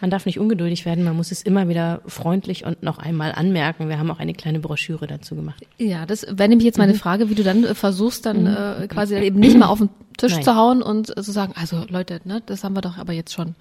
man 0.00 0.10
darf 0.10 0.26
nicht 0.26 0.38
ungeduldig 0.38 0.84
werden, 0.84 1.04
man 1.04 1.16
muss 1.16 1.32
es 1.32 1.42
immer 1.42 1.68
wieder 1.68 2.00
freundlich 2.06 2.64
und 2.64 2.82
noch 2.82 2.98
einmal 2.98 3.32
anmerken. 3.32 3.88
Wir 3.88 3.98
haben 3.98 4.10
auch 4.10 4.18
eine 4.18 4.34
kleine 4.34 4.60
Broschüre 4.60 5.06
dazu 5.06 5.34
gemacht. 5.34 5.66
Ja, 5.78 6.06
das 6.06 6.26
wäre 6.30 6.48
nämlich 6.48 6.66
jetzt 6.66 6.78
meine 6.78 6.92
mhm. 6.92 6.98
Frage, 6.98 7.30
wie 7.30 7.34
du 7.34 7.42
dann 7.42 7.64
äh, 7.64 7.74
versuchst, 7.74 8.26
dann 8.26 8.42
mhm. 8.42 8.82
äh, 8.82 8.86
quasi 8.88 9.16
eben 9.16 9.40
nicht 9.40 9.56
mal 9.56 9.66
auf 9.66 9.78
den 9.78 9.90
Tisch 10.16 10.34
Nein. 10.34 10.42
zu 10.42 10.56
hauen 10.56 10.82
und 10.82 11.16
äh, 11.16 11.22
zu 11.22 11.32
sagen, 11.32 11.52
also 11.56 11.84
Leute, 11.88 12.20
ne, 12.24 12.42
das 12.46 12.64
haben 12.64 12.76
wir 12.76 12.80
doch 12.80 12.98
aber 12.98 13.12
jetzt 13.12 13.32
schon, 13.32 13.54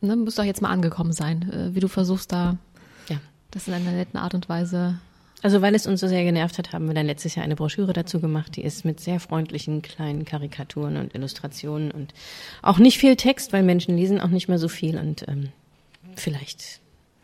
ne, 0.00 0.16
muss 0.16 0.34
doch 0.34 0.44
jetzt 0.44 0.62
mal 0.62 0.70
angekommen 0.70 1.12
sein, 1.12 1.50
äh, 1.52 1.74
wie 1.74 1.80
du 1.80 1.88
versuchst 1.88 2.32
da 2.32 2.56
ja. 3.08 3.16
das 3.50 3.68
in 3.68 3.74
einer 3.74 3.92
netten 3.92 4.18
Art 4.18 4.34
und 4.34 4.48
Weise 4.48 4.98
also 5.42 5.62
weil 5.62 5.74
es 5.74 5.86
uns 5.86 6.00
so 6.00 6.06
sehr 6.06 6.24
genervt 6.24 6.58
hat, 6.58 6.72
haben 6.72 6.86
wir 6.86 6.94
dann 6.94 7.06
letztes 7.06 7.34
Jahr 7.34 7.44
eine 7.44 7.56
Broschüre 7.56 7.92
dazu 7.92 8.20
gemacht, 8.20 8.56
die 8.56 8.62
ist 8.62 8.84
mit 8.84 9.00
sehr 9.00 9.20
freundlichen 9.20 9.80
kleinen 9.80 10.24
Karikaturen 10.24 10.96
und 10.96 11.14
Illustrationen 11.14 11.90
und 11.90 12.12
auch 12.62 12.78
nicht 12.78 12.98
viel 12.98 13.16
Text, 13.16 13.52
weil 13.52 13.62
Menschen 13.62 13.96
lesen 13.96 14.20
auch 14.20 14.28
nicht 14.28 14.48
mehr 14.48 14.58
so 14.58 14.68
viel 14.68 14.98
und 14.98 15.26
ähm, 15.28 15.48
vielleicht 16.20 16.80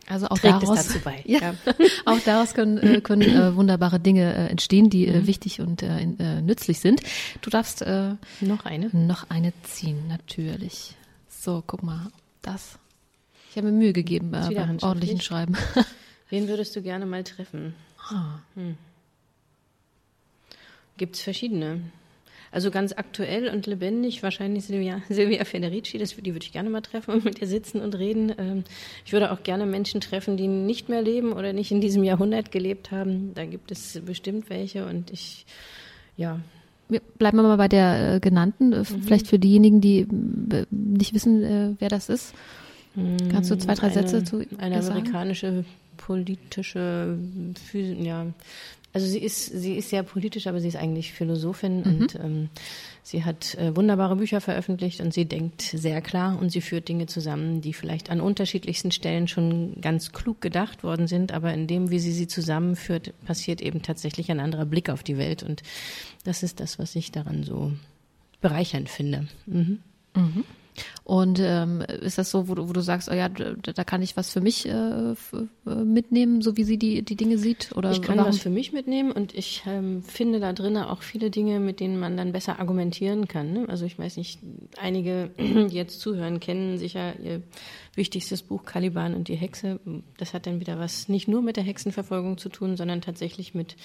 also 0.07 0.27
auch 0.27 0.37
trägt 0.37 0.63
daraus, 0.63 0.79
es 0.79 0.87
dazu 0.87 0.99
bei. 0.99 1.21
Ja, 1.25 1.39
ja. 1.39 1.55
auch 2.05 2.19
daraus 2.19 2.53
können, 2.53 2.77
äh, 2.77 3.01
können 3.01 3.23
äh, 3.23 3.55
wunderbare 3.55 3.99
Dinge 3.99 4.33
äh, 4.33 4.47
entstehen, 4.47 4.89
die 4.89 5.05
äh, 5.05 5.21
mhm. 5.21 5.27
wichtig 5.27 5.59
und 5.59 5.83
äh, 5.83 6.01
äh, 6.01 6.41
nützlich 6.41 6.79
sind. 6.79 7.01
Du 7.41 7.49
darfst 7.49 7.85
noch 8.41 8.65
eine, 8.65 8.89
noch 8.93 9.29
eine 9.29 9.53
ziehen, 9.63 10.07
natürlich. 10.07 10.95
So, 11.29 11.63
guck 11.65 11.83
mal, 11.83 12.07
das. 12.41 12.79
Ich 13.51 13.57
habe 13.57 13.71
mir 13.71 13.77
Mühe 13.77 13.93
gegeben 13.93 14.31
beim 14.31 14.77
ordentlichen 14.81 15.21
Schreiben. 15.21 15.55
Wen 16.29 16.47
würdest 16.47 16.75
du 16.75 16.81
gerne 16.81 17.05
mal 17.05 17.23
treffen? 17.23 17.73
Ah. 18.09 18.39
Hm. 18.55 18.77
Gibt 20.97 21.15
es 21.15 21.21
verschiedene. 21.21 21.81
Also 22.51 22.71
ganz 22.71 22.93
aktuell 22.93 23.49
und 23.49 23.67
lebendig 23.67 24.23
wahrscheinlich 24.23 24.65
Silvia, 24.65 25.01
Silvia 25.09 25.43
Federici, 25.45 25.97
das, 25.97 26.15
die 26.15 26.33
würde 26.33 26.45
ich 26.45 26.51
gerne 26.51 26.69
mal 26.69 26.81
treffen 26.81 27.11
und 27.15 27.25
mit 27.25 27.41
ihr 27.41 27.47
sitzen 27.47 27.81
und 27.81 27.97
reden. 27.97 28.33
Ähm, 28.37 28.63
ich 29.05 29.13
würde 29.13 29.31
auch 29.31 29.43
gerne 29.43 29.65
Menschen 29.65 30.01
treffen, 30.01 30.37
die 30.37 30.47
nicht 30.47 30.89
mehr 30.89 31.01
leben 31.01 31.33
oder 31.33 31.53
nicht 31.53 31.71
in 31.71 31.81
diesem 31.81 32.03
Jahrhundert 32.03 32.51
gelebt 32.51 32.91
haben. 32.91 33.33
Da 33.33 33.45
gibt 33.45 33.71
es 33.71 33.99
bestimmt 34.05 34.49
welche 34.49 34.85
und 34.85 35.11
ich, 35.11 35.45
ja. 36.15 36.39
Bleiben 37.17 37.37
wir 37.37 37.43
mal 37.43 37.57
bei 37.57 37.67
der 37.67 38.15
äh, 38.15 38.19
genannten, 38.21 38.71
äh, 38.71 38.79
mhm. 38.79 39.03
vielleicht 39.03 39.27
für 39.27 39.39
diejenigen, 39.39 39.81
die 39.81 40.01
äh, 40.01 40.65
nicht 40.71 41.13
wissen, 41.13 41.43
äh, 41.43 41.75
wer 41.79 41.89
das 41.89 42.09
ist. 42.09 42.33
Kannst 43.29 43.51
du 43.51 43.57
zwei, 43.59 43.75
drei 43.75 43.87
eine, 43.87 43.93
Sätze 43.93 44.23
zu 44.23 44.43
Eine 44.57 44.79
amerikanische 44.79 45.65
politische, 45.97 47.17
ja, 47.73 48.27
also 48.93 49.05
sie 49.05 49.19
ist, 49.19 49.45
sie 49.45 49.75
ist 49.75 49.89
sehr 49.89 50.03
politisch, 50.03 50.47
aber 50.47 50.59
sie 50.59 50.69
ist 50.69 50.75
eigentlich 50.75 51.13
Philosophin 51.13 51.79
mhm. 51.79 51.85
und 51.85 52.15
ähm, 52.15 52.49
sie 53.03 53.23
hat 53.23 53.55
äh, 53.55 53.75
wunderbare 53.75 54.15
Bücher 54.15 54.41
veröffentlicht 54.41 55.01
und 55.01 55.13
sie 55.13 55.25
denkt 55.25 55.61
sehr 55.61 56.01
klar 56.01 56.39
und 56.39 56.51
sie 56.51 56.61
führt 56.61 56.87
Dinge 56.87 57.05
zusammen, 57.05 57.61
die 57.61 57.73
vielleicht 57.73 58.09
an 58.09 58.21
unterschiedlichsten 58.21 58.91
Stellen 58.91 59.27
schon 59.27 59.79
ganz 59.81 60.13
klug 60.13 60.41
gedacht 60.41 60.83
worden 60.83 61.07
sind, 61.07 61.31
aber 61.31 61.53
in 61.53 61.67
dem, 61.67 61.91
wie 61.91 61.99
sie 61.99 62.11
sie 62.11 62.27
zusammenführt, 62.27 63.13
passiert 63.25 63.61
eben 63.61 63.81
tatsächlich 63.81 64.31
ein 64.31 64.39
anderer 64.39 64.65
Blick 64.65 64.89
auf 64.89 65.03
die 65.03 65.17
Welt 65.17 65.43
und 65.43 65.61
das 66.23 66.41
ist 66.41 66.59
das, 66.59 66.79
was 66.79 66.95
ich 66.95 67.11
daran 67.11 67.43
so 67.43 67.73
bereichernd 68.41 68.89
finde. 68.89 69.27
Mhm. 69.45 69.79
Mhm. 70.15 70.43
Und 71.03 71.39
ähm, 71.41 71.81
ist 71.81 72.17
das 72.17 72.31
so, 72.31 72.47
wo 72.47 72.55
du, 72.55 72.69
wo 72.69 72.73
du 72.73 72.81
sagst, 72.81 73.09
oh 73.09 73.13
ja, 73.13 73.29
da, 73.29 73.53
da 73.53 73.83
kann 73.83 74.01
ich 74.01 74.17
was 74.17 74.31
für 74.31 74.41
mich 74.41 74.67
äh, 74.67 75.15
mitnehmen, 75.65 76.41
so 76.41 76.57
wie 76.57 76.63
sie 76.63 76.77
die, 76.77 77.01
die 77.01 77.15
Dinge 77.15 77.37
sieht? 77.37 77.71
Oder 77.75 77.91
ich 77.91 78.01
kann 78.01 78.17
warum? 78.17 78.29
was 78.29 78.39
für 78.39 78.49
mich 78.49 78.73
mitnehmen 78.73 79.11
und 79.11 79.33
ich 79.33 79.63
ähm, 79.65 80.03
finde 80.03 80.39
da 80.39 80.53
drinnen 80.53 80.83
auch 80.83 81.01
viele 81.01 81.29
Dinge, 81.29 81.59
mit 81.59 81.79
denen 81.79 81.99
man 81.99 82.17
dann 82.17 82.31
besser 82.31 82.59
argumentieren 82.59 83.27
kann. 83.27 83.53
Ne? 83.53 83.65
Also 83.69 83.85
ich 83.85 83.97
weiß 83.97 84.17
nicht, 84.17 84.39
einige, 84.77 85.31
die 85.37 85.75
jetzt 85.75 85.99
zuhören, 85.99 86.39
kennen 86.39 86.77
sicher 86.77 87.19
ihr 87.19 87.41
wichtigstes 87.95 88.43
Buch 88.43 88.63
Caliban 88.63 89.15
und 89.15 89.27
die 89.27 89.35
Hexe. 89.35 89.79
Das 90.17 90.33
hat 90.33 90.45
dann 90.45 90.59
wieder 90.59 90.79
was 90.79 91.09
nicht 91.09 91.27
nur 91.27 91.41
mit 91.41 91.57
der 91.57 91.63
Hexenverfolgung 91.63 92.37
zu 92.37 92.49
tun, 92.49 92.77
sondern 92.77 93.01
tatsächlich 93.01 93.53
mit 93.53 93.75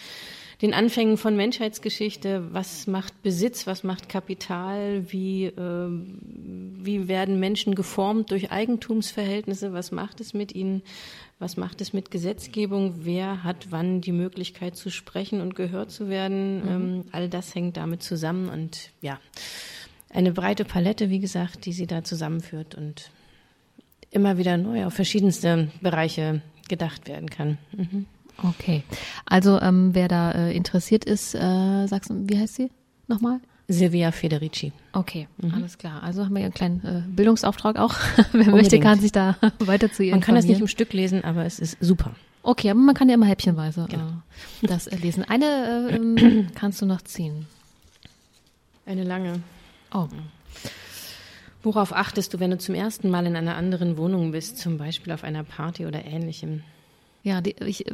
den 0.63 0.75
Anfängen 0.75 1.17
von 1.17 1.37
Menschheitsgeschichte. 1.37 2.53
Was 2.53 2.87
macht 2.87 3.21
Besitz? 3.23 3.67
Was 3.67 3.83
macht 3.83 4.09
Kapital? 4.09 5.11
Wie, 5.11 5.47
äh, 5.47 5.89
wie 5.89 7.09
werden 7.09 7.41
Menschen 7.41 7.75
geformt 7.75 8.31
durch 8.31 8.53
Eigentumsverhältnisse? 8.53 9.73
Was 9.73 9.91
macht 9.91 10.21
es 10.21 10.35
mit 10.35 10.55
ihnen? 10.55 10.83
Was 11.41 11.57
macht 11.57 11.81
es 11.81 11.93
mit 11.93 12.13
Gesetzgebung? 12.13 13.05
Wer 13.05 13.43
hat 13.43 13.67
wann 13.71 14.01
die 14.01 14.13
Möglichkeit 14.13 14.77
zu 14.77 14.91
sprechen 14.91 15.41
und 15.41 15.57
gehört 15.57 15.91
zu 15.91 16.09
werden? 16.09 16.63
Mhm. 16.63 16.69
Ähm, 16.69 17.05
all 17.11 17.29
das 17.29 17.53
hängt 17.57 17.77
damit 17.77 18.05
zusammen 18.05 18.49
und 18.49 18.91
ja, 19.01 19.19
eine 20.11 20.31
breite 20.31 20.65
Palette, 20.65 21.11
wie 21.11 21.19
gesagt, 21.19 21.67
die 21.67 21.73
sie 21.73 21.89
da 21.89 22.05
zusammenführt 22.05 22.77
und 22.77 23.11
immer 24.11 24.39
wieder 24.39 24.57
neu 24.57 24.87
auf 24.87 24.95
verschiedenste 24.95 25.73
Bereiche 25.81 26.43
gedacht 26.69 27.09
werden 27.09 27.29
kann. 27.29 27.59
Mhm. 27.73 28.07
Okay, 28.43 28.83
also 29.27 29.61
ähm, 29.61 29.95
wer 29.95 30.09
da 30.09 30.33
äh, 30.33 30.57
interessiert 30.57 31.05
ist, 31.05 31.35
äh, 31.35 31.87
sagst 31.87 32.11
du, 32.11 32.29
wie 32.29 32.39
heißt 32.39 32.57
sie 32.57 32.71
nochmal? 33.09 33.41
Silvia 33.69 34.11
Federici. 34.11 34.73
Okay, 34.93 35.29
mhm. 35.39 35.55
alles 35.55 35.79
klar. 35.79 36.03
Also 36.03 36.25
haben 36.25 36.35
wir 36.35 36.43
einen 36.43 36.55
kleinen 36.55 36.85
äh, 36.85 37.03
Bildungsauftrag 37.09 37.79
auch. 37.79 37.95
Wer 38.17 38.25
Unbedingt. 38.33 38.53
möchte, 38.53 38.81
kann 38.81 39.01
sich 39.01 39.13
da 39.13 39.37
weiter 39.61 39.91
zu 39.91 40.03
ihr 40.03 40.13
Man 40.13 40.21
kann 40.21 40.35
das 40.35 40.45
nicht 40.45 40.61
im 40.61 40.69
Stück 40.69 40.93
lesen, 40.93 41.25
aber 41.25 41.45
es 41.45 41.59
ist 41.59 41.77
super. 41.81 42.13
Okay, 42.43 42.71
aber 42.71 42.81
man 42.81 42.95
kann 42.95 43.09
ja 43.09 43.15
immer 43.15 43.27
häppchenweise 43.27 43.87
genau. 43.89 44.09
äh, 44.63 44.67
das 44.67 44.91
lesen. 44.91 45.25
Eine 45.25 45.91
äh, 45.91 45.97
ähm, 45.97 46.49
kannst 46.55 46.83
du 46.83 46.87
noch 46.87 47.03
ziehen. 47.03 47.47
Eine 48.85 49.05
lange. 49.05 49.41
Oh. 49.95 50.09
Worauf 51.63 51.95
achtest 51.95 52.35
du, 52.35 52.41
wenn 52.41 52.51
du 52.51 52.59
zum 52.59 52.75
ersten 52.75 53.09
Mal 53.09 53.27
in 53.27 53.37
einer 53.37 53.55
anderen 53.55 53.97
Wohnung 53.97 54.33
bist, 54.33 54.59
zum 54.59 54.79
Beispiel 54.79 55.13
auf 55.13 55.23
einer 55.23 55.45
Party 55.45 55.87
oder 55.87 56.05
ähnlichem? 56.05 56.65
Ja, 57.25 57.41
die, 57.41 57.55
ich, 57.65 57.85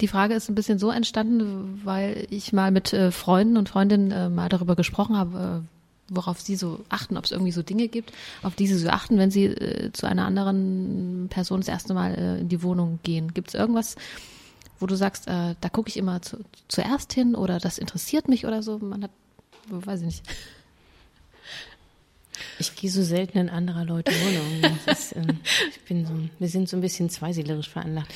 die 0.00 0.08
Frage 0.08 0.34
ist 0.34 0.48
ein 0.48 0.54
bisschen 0.54 0.78
so 0.78 0.90
entstanden, 0.90 1.80
weil 1.84 2.26
ich 2.30 2.52
mal 2.52 2.70
mit 2.70 2.92
äh, 2.92 3.10
Freunden 3.10 3.56
und 3.56 3.68
Freundinnen 3.68 4.12
äh, 4.12 4.28
mal 4.28 4.48
darüber 4.48 4.76
gesprochen 4.76 5.16
habe, 5.16 5.64
äh, 5.64 6.14
worauf 6.14 6.40
sie 6.40 6.54
so 6.54 6.80
achten, 6.88 7.16
ob 7.16 7.24
es 7.24 7.32
irgendwie 7.32 7.50
so 7.52 7.62
Dinge 7.62 7.88
gibt, 7.88 8.12
auf 8.42 8.54
die 8.54 8.68
sie 8.68 8.76
so 8.76 8.88
achten, 8.88 9.18
wenn 9.18 9.32
sie 9.32 9.46
äh, 9.46 9.92
zu 9.92 10.06
einer 10.06 10.24
anderen 10.24 11.26
Person 11.30 11.60
das 11.60 11.68
erste 11.68 11.94
Mal 11.94 12.14
äh, 12.14 12.40
in 12.40 12.48
die 12.48 12.62
Wohnung 12.62 13.00
gehen. 13.02 13.34
Gibt 13.34 13.48
es 13.48 13.54
irgendwas, 13.54 13.96
wo 14.78 14.86
du 14.86 14.94
sagst, 14.94 15.26
äh, 15.26 15.56
da 15.60 15.68
gucke 15.68 15.88
ich 15.88 15.96
immer 15.96 16.22
zu, 16.22 16.38
zuerst 16.68 17.12
hin 17.12 17.34
oder 17.34 17.58
das 17.58 17.78
interessiert 17.78 18.28
mich 18.28 18.46
oder 18.46 18.62
so? 18.62 18.78
Man 18.78 19.02
hat, 19.02 19.10
weiß 19.68 20.00
ich 20.00 20.06
nicht. 20.06 20.22
Ich 22.58 22.74
gehe 22.74 22.90
so 22.90 23.02
selten 23.02 23.38
in 23.38 23.48
anderer 23.48 23.84
Leute 23.84 24.12
Wohnungen. 24.12 24.78
Ähm, 25.14 25.40
ich 25.70 25.80
bin 25.82 26.06
so, 26.06 26.12
wir 26.38 26.48
sind 26.48 26.68
so 26.68 26.76
ein 26.76 26.80
bisschen 26.80 27.10
zweiseelerisch 27.10 27.68
veranlagt. 27.68 28.12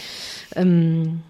Ähm, 0.55 1.23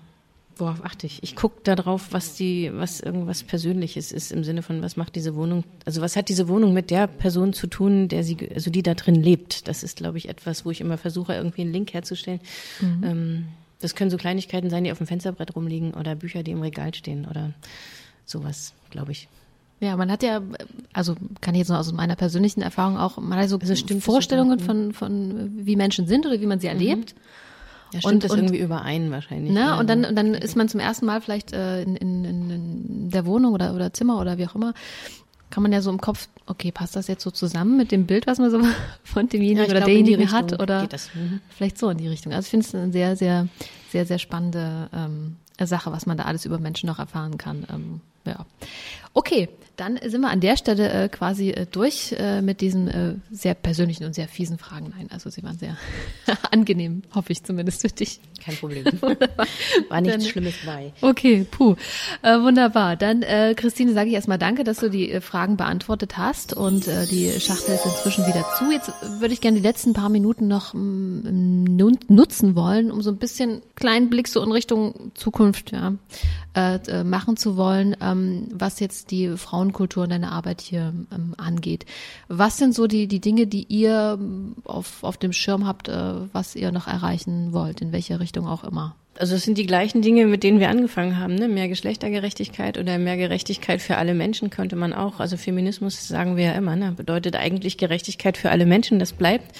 worauf 0.56 0.84
achte 0.84 1.06
ich? 1.06 1.22
Ich 1.22 1.36
gucke 1.36 1.60
darauf, 1.64 2.12
was 2.12 2.34
die, 2.34 2.70
was 2.72 3.00
irgendwas 3.00 3.42
Persönliches 3.42 4.12
ist 4.12 4.32
im 4.32 4.44
Sinne 4.44 4.62
von, 4.62 4.82
was 4.82 4.96
macht 4.96 5.16
diese 5.16 5.34
Wohnung, 5.34 5.64
also 5.84 6.00
was 6.00 6.16
hat 6.16 6.28
diese 6.28 6.48
Wohnung 6.48 6.72
mit 6.72 6.90
der 6.90 7.06
Person 7.06 7.52
zu 7.52 7.66
tun, 7.66 8.08
der 8.08 8.24
sie, 8.24 8.36
also 8.54 8.70
die 8.70 8.82
da 8.82 8.94
drin 8.94 9.16
lebt. 9.16 9.68
Das 9.68 9.82
ist, 9.82 9.96
glaube 9.96 10.18
ich, 10.18 10.28
etwas, 10.28 10.64
wo 10.64 10.70
ich 10.70 10.80
immer 10.80 10.98
versuche, 10.98 11.34
irgendwie 11.34 11.62
einen 11.62 11.72
Link 11.72 11.92
herzustellen. 11.92 12.40
Mhm. 12.80 13.04
Ähm, 13.04 13.44
das 13.80 13.94
können 13.94 14.10
so 14.10 14.16
Kleinigkeiten 14.16 14.70
sein, 14.70 14.84
die 14.84 14.92
auf 14.92 14.98
dem 14.98 15.06
Fensterbrett 15.06 15.54
rumliegen 15.56 15.94
oder 15.94 16.14
Bücher, 16.14 16.42
die 16.42 16.52
im 16.52 16.62
Regal 16.62 16.94
stehen 16.94 17.26
oder 17.26 17.52
sowas, 18.24 18.72
glaube 18.90 19.12
ich. 19.12 19.28
Ja, 19.80 19.96
man 19.96 20.10
hat 20.10 20.22
ja, 20.22 20.40
also 20.92 21.14
kann 21.40 21.54
ich 21.54 21.60
jetzt 21.60 21.68
nur 21.68 21.78
aus 21.78 21.92
meiner 21.92 22.16
persönlichen 22.16 22.62
Erfahrung 22.62 22.96
auch, 22.96 23.18
man 23.18 23.38
hat 23.38 23.48
so 23.48 23.58
also 23.58 24.00
Vorstellungen 24.00 24.60
von, 24.60 24.92
von 24.92 25.52
wie 25.66 25.76
Menschen 25.76 26.06
sind 26.06 26.26
oder 26.26 26.40
wie 26.40 26.46
man 26.46 26.60
sie 26.60 26.68
mhm. 26.68 26.72
erlebt. 26.72 27.14
Ja, 27.92 28.00
stimmt 28.00 28.14
und, 28.14 28.24
das 28.24 28.32
und, 28.32 28.38
irgendwie 28.38 28.58
überein 28.58 29.10
wahrscheinlich. 29.10 29.52
Ne? 29.52 29.60
Ja, 29.60 29.78
und 29.78 29.88
dann, 29.88 30.04
und 30.04 30.16
dann 30.16 30.34
ist 30.34 30.56
man 30.56 30.68
zum 30.68 30.80
ersten 30.80 31.06
Mal 31.06 31.20
vielleicht 31.20 31.52
äh, 31.52 31.82
in, 31.82 31.96
in, 31.96 32.24
in 32.24 33.10
der 33.10 33.26
Wohnung 33.26 33.52
oder, 33.52 33.74
oder 33.74 33.92
Zimmer 33.92 34.20
oder 34.20 34.38
wie 34.38 34.46
auch 34.46 34.54
immer, 34.54 34.74
kann 35.50 35.62
man 35.62 35.72
ja 35.72 35.80
so 35.80 35.90
im 35.90 36.00
Kopf, 36.00 36.28
okay, 36.46 36.72
passt 36.72 36.96
das 36.96 37.06
jetzt 37.06 37.22
so 37.22 37.30
zusammen 37.30 37.76
mit 37.76 37.92
dem 37.92 38.06
Bild, 38.06 38.26
was 38.26 38.38
man 38.38 38.50
so 38.50 38.60
von 39.04 39.28
demjenigen 39.28 39.64
ja, 39.64 39.70
oder 39.70 39.80
derjenigen 39.82 40.32
hat 40.32 40.60
oder 40.60 40.88
mhm. 41.14 41.40
vielleicht 41.50 41.78
so 41.78 41.88
in 41.90 41.98
die 41.98 42.08
Richtung. 42.08 42.32
Also 42.32 42.46
ich 42.46 42.50
finde 42.50 42.66
es 42.66 42.74
eine 42.74 42.92
sehr, 42.92 43.16
sehr, 43.16 43.48
sehr, 43.90 44.06
sehr 44.06 44.18
spannende 44.18 44.88
ähm, 44.92 45.36
Sache, 45.60 45.92
was 45.92 46.06
man 46.06 46.16
da 46.16 46.24
alles 46.24 46.44
über 46.44 46.58
Menschen 46.58 46.88
noch 46.88 46.98
erfahren 46.98 47.38
kann. 47.38 47.66
Ähm, 47.72 48.00
Ja. 48.26 48.46
Okay, 49.16 49.48
dann 49.76 49.98
sind 50.04 50.20
wir 50.20 50.30
an 50.30 50.40
der 50.40 50.56
Stelle 50.56 50.90
äh, 50.90 51.08
quasi 51.08 51.50
äh, 51.50 51.66
durch 51.70 52.14
äh, 52.18 52.42
mit 52.42 52.60
diesen 52.60 52.88
äh, 52.88 53.14
sehr 53.30 53.54
persönlichen 53.54 54.04
und 54.04 54.14
sehr 54.14 54.28
fiesen 54.28 54.58
Fragen. 54.58 54.92
Nein, 54.96 55.08
also 55.10 55.30
sie 55.30 55.42
waren 55.42 55.58
sehr 55.58 55.76
angenehm, 56.50 57.02
hoffe 57.14 57.32
ich 57.32 57.42
zumindest 57.42 57.80
für 57.80 57.88
dich. 57.88 58.20
Kein 58.42 58.56
Problem. 58.56 58.84
War 59.88 60.00
nichts 60.00 60.18
Dann, 60.18 60.30
Schlimmes 60.30 60.54
bei. 60.64 60.92
Okay, 61.00 61.46
puh. 61.50 61.74
Äh, 62.22 62.40
wunderbar. 62.40 62.96
Dann, 62.96 63.22
äh, 63.22 63.54
Christine, 63.56 63.94
sage 63.94 64.08
ich 64.08 64.14
erstmal 64.14 64.38
danke, 64.38 64.64
dass 64.64 64.78
du 64.78 64.90
die 64.90 65.20
Fragen 65.20 65.56
beantwortet 65.56 66.18
hast 66.18 66.52
und 66.54 66.86
die 66.86 67.30
Schachtel 67.40 67.74
ist 67.74 67.86
inzwischen 67.86 68.26
wieder 68.26 68.44
zu. 68.58 68.70
Jetzt 68.70 68.92
würde 69.18 69.32
ich 69.32 69.40
gerne 69.40 69.56
die 69.56 69.62
letzten 69.62 69.92
paar 69.92 70.08
Minuten 70.08 70.46
noch 70.46 70.74
mm, 70.74 71.94
nutzen 72.08 72.54
wollen, 72.54 72.90
um 72.90 73.02
so 73.02 73.10
ein 73.10 73.16
bisschen 73.16 73.62
kleinen 73.74 74.10
Blick 74.10 74.28
so 74.28 74.42
in 74.42 74.52
Richtung 74.52 75.12
Zukunft 75.14 75.72
ja, 75.72 75.94
machen 77.04 77.36
zu 77.36 77.56
wollen, 77.56 77.96
ähm, 78.00 78.48
was 78.52 78.80
jetzt 78.80 79.10
die 79.10 79.36
Frauenkultur 79.64 80.02
und 80.04 80.10
deine 80.10 80.32
Arbeit 80.32 80.60
hier 80.60 80.92
ähm, 81.12 81.34
angeht. 81.38 81.86
Was 82.28 82.58
sind 82.58 82.74
so 82.74 82.86
die, 82.86 83.08
die 83.08 83.20
Dinge, 83.20 83.46
die 83.46 83.64
ihr 83.64 84.18
ähm, 84.18 84.56
auf, 84.64 85.02
auf 85.02 85.16
dem 85.16 85.32
Schirm 85.32 85.66
habt, 85.66 85.88
äh, 85.88 86.14
was 86.32 86.54
ihr 86.54 86.70
noch 86.70 86.86
erreichen 86.86 87.52
wollt, 87.52 87.80
in 87.80 87.92
welche 87.92 88.20
Richtung 88.20 88.46
auch 88.46 88.64
immer? 88.64 88.94
Also 89.18 89.36
es 89.36 89.44
sind 89.44 89.58
die 89.58 89.66
gleichen 89.66 90.02
Dinge, 90.02 90.26
mit 90.26 90.42
denen 90.42 90.58
wir 90.58 90.68
angefangen 90.68 91.18
haben, 91.18 91.34
ne? 91.34 91.48
Mehr 91.48 91.68
Geschlechtergerechtigkeit 91.68 92.78
oder 92.78 92.98
mehr 92.98 93.16
Gerechtigkeit 93.16 93.80
für 93.80 93.96
alle 93.96 94.14
Menschen 94.14 94.50
könnte 94.50 94.76
man 94.76 94.92
auch. 94.92 95.20
Also 95.20 95.36
Feminismus 95.36 96.08
sagen 96.08 96.36
wir 96.36 96.44
ja 96.46 96.52
immer, 96.52 96.74
ne? 96.74 96.92
bedeutet 96.92 97.36
eigentlich 97.36 97.78
Gerechtigkeit 97.78 98.36
für 98.36 98.50
alle 98.50 98.66
Menschen. 98.66 98.98
Das 98.98 99.12
bleibt. 99.12 99.56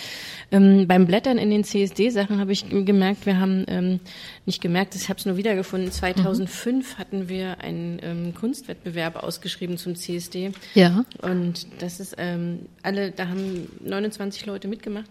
Ähm, 0.51 0.87
beim 0.87 1.07
Blättern 1.07 1.39
in 1.39 1.51
den 1.51 1.65
CSD-Sachen 1.65 2.39
habe 2.39 2.53
ich 2.53 2.69
gemerkt, 2.69 3.27
wir 3.27 3.39
haben 3.39 3.65
ähm, 3.69 4.01
nicht 4.47 4.61
gemerkt, 4.61 4.95
ich 4.95 5.09
habe 5.09 5.19
es 5.19 5.27
nur 5.27 5.37
wiedergefunden. 5.37 5.91
2005 5.91 6.95
mhm. 6.95 6.99
hatten 6.99 7.29
wir 7.29 7.61
einen 7.61 7.99
ähm, 8.03 8.35
Kunstwettbewerb 8.35 9.23
ausgeschrieben 9.23 9.79
zum 9.79 9.95
CSD. 9.95 10.53
Ja. 10.75 11.05
Und 11.23 11.67
das 11.79 12.01
ist 12.01 12.17
ähm, 12.19 12.67
alle, 12.83 13.11
da 13.11 13.29
haben 13.29 13.69
29 13.85 14.47
Leute 14.47 14.69
mitgemacht. 14.69 15.09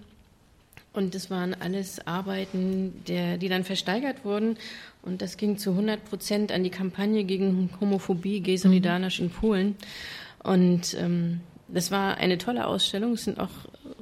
Und 0.94 1.16
das 1.16 1.32
waren 1.32 1.56
alles 1.60 2.06
Arbeiten, 2.06 3.04
der, 3.08 3.38
die 3.38 3.50
dann 3.50 3.64
versteigert 3.64 4.24
wurden. 4.24 4.58
Und 5.02 5.22
das 5.22 5.38
ging 5.38 5.58
zu 5.58 5.72
100 5.72 6.06
Prozent 6.06 6.52
an 6.52 6.64
die 6.64 6.70
Kampagne 6.70 7.24
gegen 7.24 7.70
Homophobie, 7.82 8.42
Gay 8.42 8.56
Solidarność 8.56 9.20
in 9.20 9.30
Polen. 9.32 9.76
Und 10.44 10.96
ähm, 11.00 11.42
das 11.68 11.90
war 11.90 12.18
eine 12.18 12.38
tolle 12.38 12.68
Ausstellung. 12.68 13.14
Es 13.14 13.24
sind 13.24 13.40
auch 13.40 13.50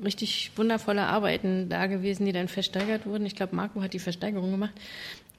richtig 0.03 0.51
wundervolle 0.55 1.03
Arbeiten 1.03 1.69
da 1.69 1.87
gewesen, 1.87 2.25
die 2.25 2.33
dann 2.33 2.49
versteigert 2.49 3.05
wurden. 3.05 3.25
Ich 3.25 3.35
glaube, 3.35 3.55
Marco 3.55 3.81
hat 3.81 3.93
die 3.93 3.99
Versteigerung 3.99 4.51
gemacht. 4.51 4.73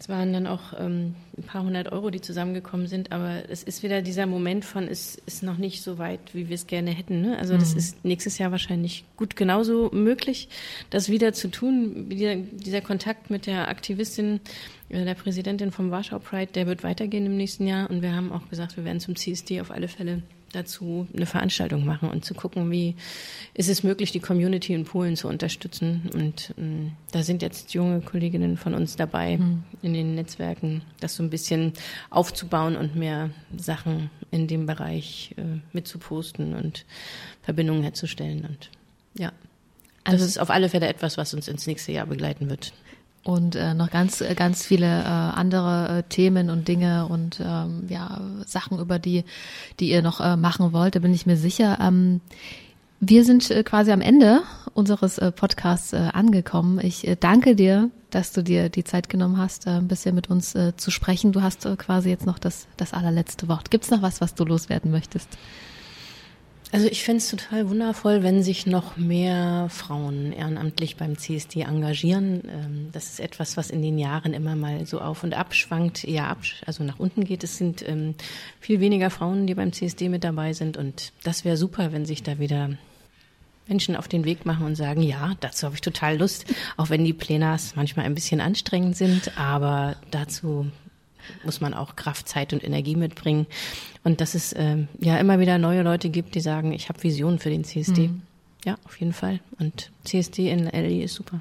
Es 0.03 0.09
waren 0.09 0.33
dann 0.33 0.49
auch 0.49 0.73
ähm, 0.81 1.15
ein 1.39 1.45
paar 1.45 1.63
hundert 1.63 1.93
Euro, 1.93 2.11
die 2.11 2.21
zusammengekommen 2.21 2.89
sind, 2.89 3.13
aber 3.13 3.49
es 3.49 3.63
ist 3.63 3.85
wieder 3.85 4.03
dieser 4.03 4.27
Moment 4.27 4.65
von, 4.65 4.89
es 4.89 5.15
ist 5.27 5.45
noch 5.45 5.59
nicht 5.59 5.81
so 5.81 5.97
weit, 5.97 6.19
wie 6.33 6.49
wir 6.49 6.57
es 6.57 6.67
gerne 6.67 6.91
hätten. 6.91 7.21
Ne? 7.21 7.39
Also 7.39 7.55
mhm. 7.55 7.61
das 7.61 7.73
ist 7.73 8.05
nächstes 8.05 8.37
Jahr 8.37 8.51
wahrscheinlich 8.51 9.05
gut 9.17 9.37
genauso 9.37 9.91
möglich, 9.93 10.49
das 10.91 11.09
wieder 11.09 11.35
zu 11.35 11.53
tun. 11.53 12.09
Dieser, 12.09 12.35
dieser 12.35 12.81
Kontakt 12.81 13.31
mit 13.31 13.47
der 13.47 13.69
Aktivistin, 13.69 14.41
äh, 14.89 15.05
der 15.05 15.15
Präsidentin 15.15 15.71
vom 15.71 15.93
Warschau 15.93 16.19
Pride, 16.19 16.51
der 16.53 16.67
wird 16.67 16.83
weitergehen 16.83 17.25
im 17.25 17.37
nächsten 17.37 17.69
Jahr 17.69 17.89
und 17.89 18.03
wir 18.03 18.13
haben 18.13 18.33
auch 18.33 18.49
gesagt, 18.49 18.77
wir 18.77 18.85
werden 18.85 18.99
zum 18.99 19.15
CSD 19.15 19.61
auf 19.61 19.71
alle 19.71 19.87
Fälle 19.87 20.25
dazu 20.53 21.07
eine 21.15 21.27
Veranstaltung 21.27 21.85
machen 21.85 22.11
und 22.11 22.25
zu 22.25 22.35
gucken, 22.35 22.71
wie 22.71 22.95
ist 23.55 23.69
es 23.69 23.83
möglich, 23.83 24.13
die 24.13 24.21
Community 24.21 24.73
in 24.75 24.85
Polen 24.85 25.17
zu 25.17 25.29
unterstützen. 25.29 26.11
Und 26.15 26.55
ähm, 26.59 26.93
da 27.11 27.23
sind 27.23 27.43
jetzt 27.43 27.75
junge 27.75 28.01
Kolleginnen 28.01 28.57
von 28.57 28.75
uns 28.75 28.97
dabei, 28.97 29.39
mhm. 29.39 29.65
in 29.83 29.95
den 29.95 30.15
Netzwerken 30.15 30.83
das 31.01 31.17
so 31.17 31.23
ein 31.23 31.31
bisschen 31.31 31.73
aufzubauen 32.11 32.77
und 32.77 32.95
mehr 32.95 33.31
Sachen 33.57 34.11
in 34.31 34.47
dem 34.47 34.67
Bereich 34.67 35.35
äh, 35.37 35.61
mitzuposten 35.73 36.55
und 36.55 36.85
Verbindungen 37.43 37.83
herzustellen. 37.83 38.45
Und 38.45 38.71
ja, 39.19 39.33
also 40.05 40.19
das 40.19 40.29
ist 40.29 40.39
auf 40.39 40.51
alle 40.51 40.69
Fälle 40.69 40.89
etwas, 40.89 41.17
was 41.19 41.35
uns 41.35 41.49
ins 41.49 41.67
nächste 41.67 41.93
Jahr 41.93 42.07
begleiten 42.07 42.49
wird 42.51 42.73
und 43.25 43.55
äh, 43.55 43.75
noch 43.75 43.91
ganz 43.91 44.21
äh, 44.21 44.35
ganz 44.35 44.65
viele 44.65 44.87
äh, 44.87 45.07
andere 45.07 45.99
äh, 45.99 46.03
Themen 46.09 46.51
und 46.51 46.69
Dinge 46.69 47.07
und 47.07 47.41
ähm, 47.41 47.85
ja 47.89 48.21
Sachen 48.47 48.79
über 48.79 48.99
die 48.99 49.25
die 49.81 49.91
ihr 49.91 50.03
noch 50.03 50.21
äh, 50.21 50.37
machen 50.37 50.73
wollt. 50.73 50.95
Da 50.97 50.99
bin 50.99 51.15
ich 51.15 51.27
mir 51.27 51.37
sicher. 51.37 51.79
Ähm, 51.81 52.21
wir 53.01 53.25
sind 53.25 53.51
äh, 53.51 53.63
quasi 53.63 53.93
am 53.93 54.01
Ende 54.01 54.43
unseres 54.75 55.19
äh, 55.19 55.33
Podcasts 55.33 55.93
äh, 55.93 56.11
angekommen. 56.13 56.81
Ich 56.83 57.07
äh, 57.07 57.17
danke 57.19 57.57
dir 57.57 57.91
dass 58.15 58.31
du 58.33 58.43
dir 58.43 58.69
die 58.69 58.85
Zeit 58.85 59.09
genommen 59.09 59.39
hast 59.39 59.67
äh, 59.67 59.71
ein 59.71 59.89
bisschen 59.89 60.15
mit 60.15 60.29
uns 60.29 60.55
äh, 60.55 60.77
zu 60.77 60.91
sprechen. 60.91 61.33
Du 61.33 61.41
hast 61.41 61.65
äh, 61.65 61.77
quasi 61.77 62.11
jetzt 62.11 62.27
noch 62.27 62.39
das 62.39 62.67
das 62.77 62.93
allerletzte 62.93 63.49
Wort. 63.49 63.71
Gibt's 63.71 63.91
noch 63.91 64.03
was 64.03 64.21
was 64.21 64.35
du 64.35 64.45
loswerden 64.45 64.91
möchtest 64.91 65.29
also 66.73 66.87
ich 66.87 67.05
fände 67.05 67.19
es 67.19 67.29
total 67.29 67.69
wundervoll, 67.69 68.23
wenn 68.23 68.43
sich 68.43 68.67
noch 68.67 68.97
mehr 68.97 69.69
Frauen 69.69 70.33
ehrenamtlich 70.33 70.97
beim 70.97 71.19
CSD 71.19 71.61
engagieren. 71.61 72.43
Ähm, 72.49 72.89
das 72.93 73.11
ist 73.11 73.21
etwas, 73.21 73.59
was 73.59 73.69
in 73.69 73.83
den 73.83 73.99
Jahren 73.99 74.33
immer 74.33 74.57
mal 74.57 74.87
so 74.87 74.99
auf 75.01 75.23
und 75.23 75.35
ab 75.35 75.55
schwankt, 75.55 76.03
eher 76.03 76.29
ab, 76.29 76.39
also 76.65 76.83
nach 76.83 76.99
unten 76.99 77.25
geht. 77.25 77.45
Es 77.45 77.59
sind 77.59 77.87
ähm, 77.87 78.15
viel 78.59 78.81
weniger 78.81 79.11
Frauen, 79.11 79.47
die 79.47 79.55
beim 79.55 79.75
CSD 79.75 80.09
mit 80.09 80.25
dabei 80.25 80.55
sind. 80.55 80.79
Und 80.79 81.13
das 81.23 81.45
wäre 81.45 81.59
super, 81.59 81.93
wenn 81.93 82.07
sich 82.07 82.23
da 82.23 82.39
wieder 82.39 82.71
Menschen 83.69 83.95
auf 83.95 84.09
den 84.09 84.25
Weg 84.25 84.47
machen 84.47 84.65
und 84.65 84.75
sagen, 84.75 85.03
ja, 85.03 85.35
dazu 85.41 85.67
habe 85.67 85.75
ich 85.75 85.83
total 85.83 86.17
Lust, 86.17 86.47
auch 86.79 86.89
wenn 86.89 87.05
die 87.05 87.13
Plenars 87.13 87.77
manchmal 87.77 88.07
ein 88.07 88.15
bisschen 88.15 88.41
anstrengend 88.41 88.97
sind, 88.97 89.39
aber 89.39 89.97
dazu 90.11 90.67
muss 91.45 91.61
man 91.61 91.75
auch 91.75 91.97
Kraft, 91.97 92.29
Zeit 92.29 92.53
und 92.53 92.65
Energie 92.65 92.97
mitbringen. 92.97 93.47
Und 94.05 94.21
dass 94.21 94.35
es 94.35 94.55
ähm, 94.57 94.89
ja 95.01 95.19
immer 95.19 95.39
wieder 95.39 95.59
neue 95.59 95.83
Leute 95.83 96.11
gibt, 96.11 96.35
die 96.35 96.41
sagen, 96.41 96.73
ich 96.73 96.89
habe 96.89 97.03
Visionen 97.03 97.39
für 97.39 97.51
den 97.51 97.65
CSD. 97.65 98.09
Mhm. 98.09 98.23
Ja, 98.65 98.77
auf 98.85 98.99
jeden 99.01 99.13
Fall. 99.13 99.41
Und 99.59 99.91
CSD 100.05 100.51
in 100.51 100.65
LA 100.67 101.05
ist 101.05 101.15
super. 101.15 101.41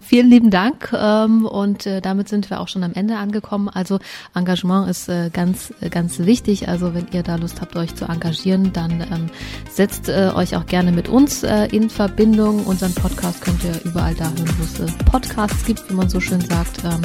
Vielen 0.00 0.30
lieben 0.30 0.50
Dank 0.50 0.92
ähm, 0.94 1.44
und 1.44 1.84
äh, 1.84 2.00
damit 2.00 2.28
sind 2.28 2.48
wir 2.48 2.60
auch 2.60 2.68
schon 2.68 2.82
am 2.84 2.94
Ende 2.94 3.16
angekommen. 3.16 3.68
Also 3.68 3.98
Engagement 4.34 4.88
ist 4.88 5.08
äh, 5.08 5.28
ganz, 5.30 5.74
äh, 5.80 5.90
ganz 5.90 6.20
wichtig. 6.20 6.68
Also 6.68 6.94
wenn 6.94 7.06
ihr 7.12 7.22
da 7.22 7.36
Lust 7.36 7.60
habt, 7.60 7.76
euch 7.76 7.94
zu 7.94 8.06
engagieren, 8.06 8.72
dann 8.72 9.00
ähm, 9.00 9.30
setzt 9.70 10.08
euch 10.08 10.56
auch 10.56 10.66
gerne 10.66 10.90
mit 10.90 11.08
uns 11.08 11.42
in 11.42 11.90
Verbindung. 11.90 12.64
Unseren 12.64 12.94
Podcast 12.94 13.42
könnt 13.42 13.62
ihr 13.64 13.78
überall 13.84 14.14
da 14.14 14.24
hören, 14.24 14.48
wo 14.58 14.84
es 14.84 14.92
Podcasts 15.04 15.64
gibt, 15.66 15.88
wie 15.90 15.94
man 15.94 16.08
so 16.08 16.20
schön 16.20 16.40
sagt. 16.40 16.82
Ähm, 16.84 17.02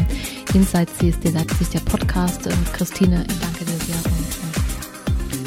Inside 0.53 0.87
CSD 0.97 1.29
Leipzig, 1.31 1.69
der 1.69 1.79
Podcast. 1.81 2.49
Christine, 2.73 3.25
danke 3.41 3.65
dir 3.65 3.77
sehr 3.85 4.13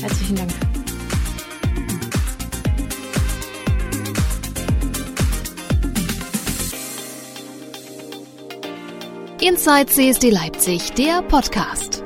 herzlichen 0.07 0.37
Dank. 0.37 0.66
Inside 9.47 9.87
CSD 9.87 10.31
Leipzig, 10.31 10.91
der 10.95 11.23
Podcast. 11.23 12.03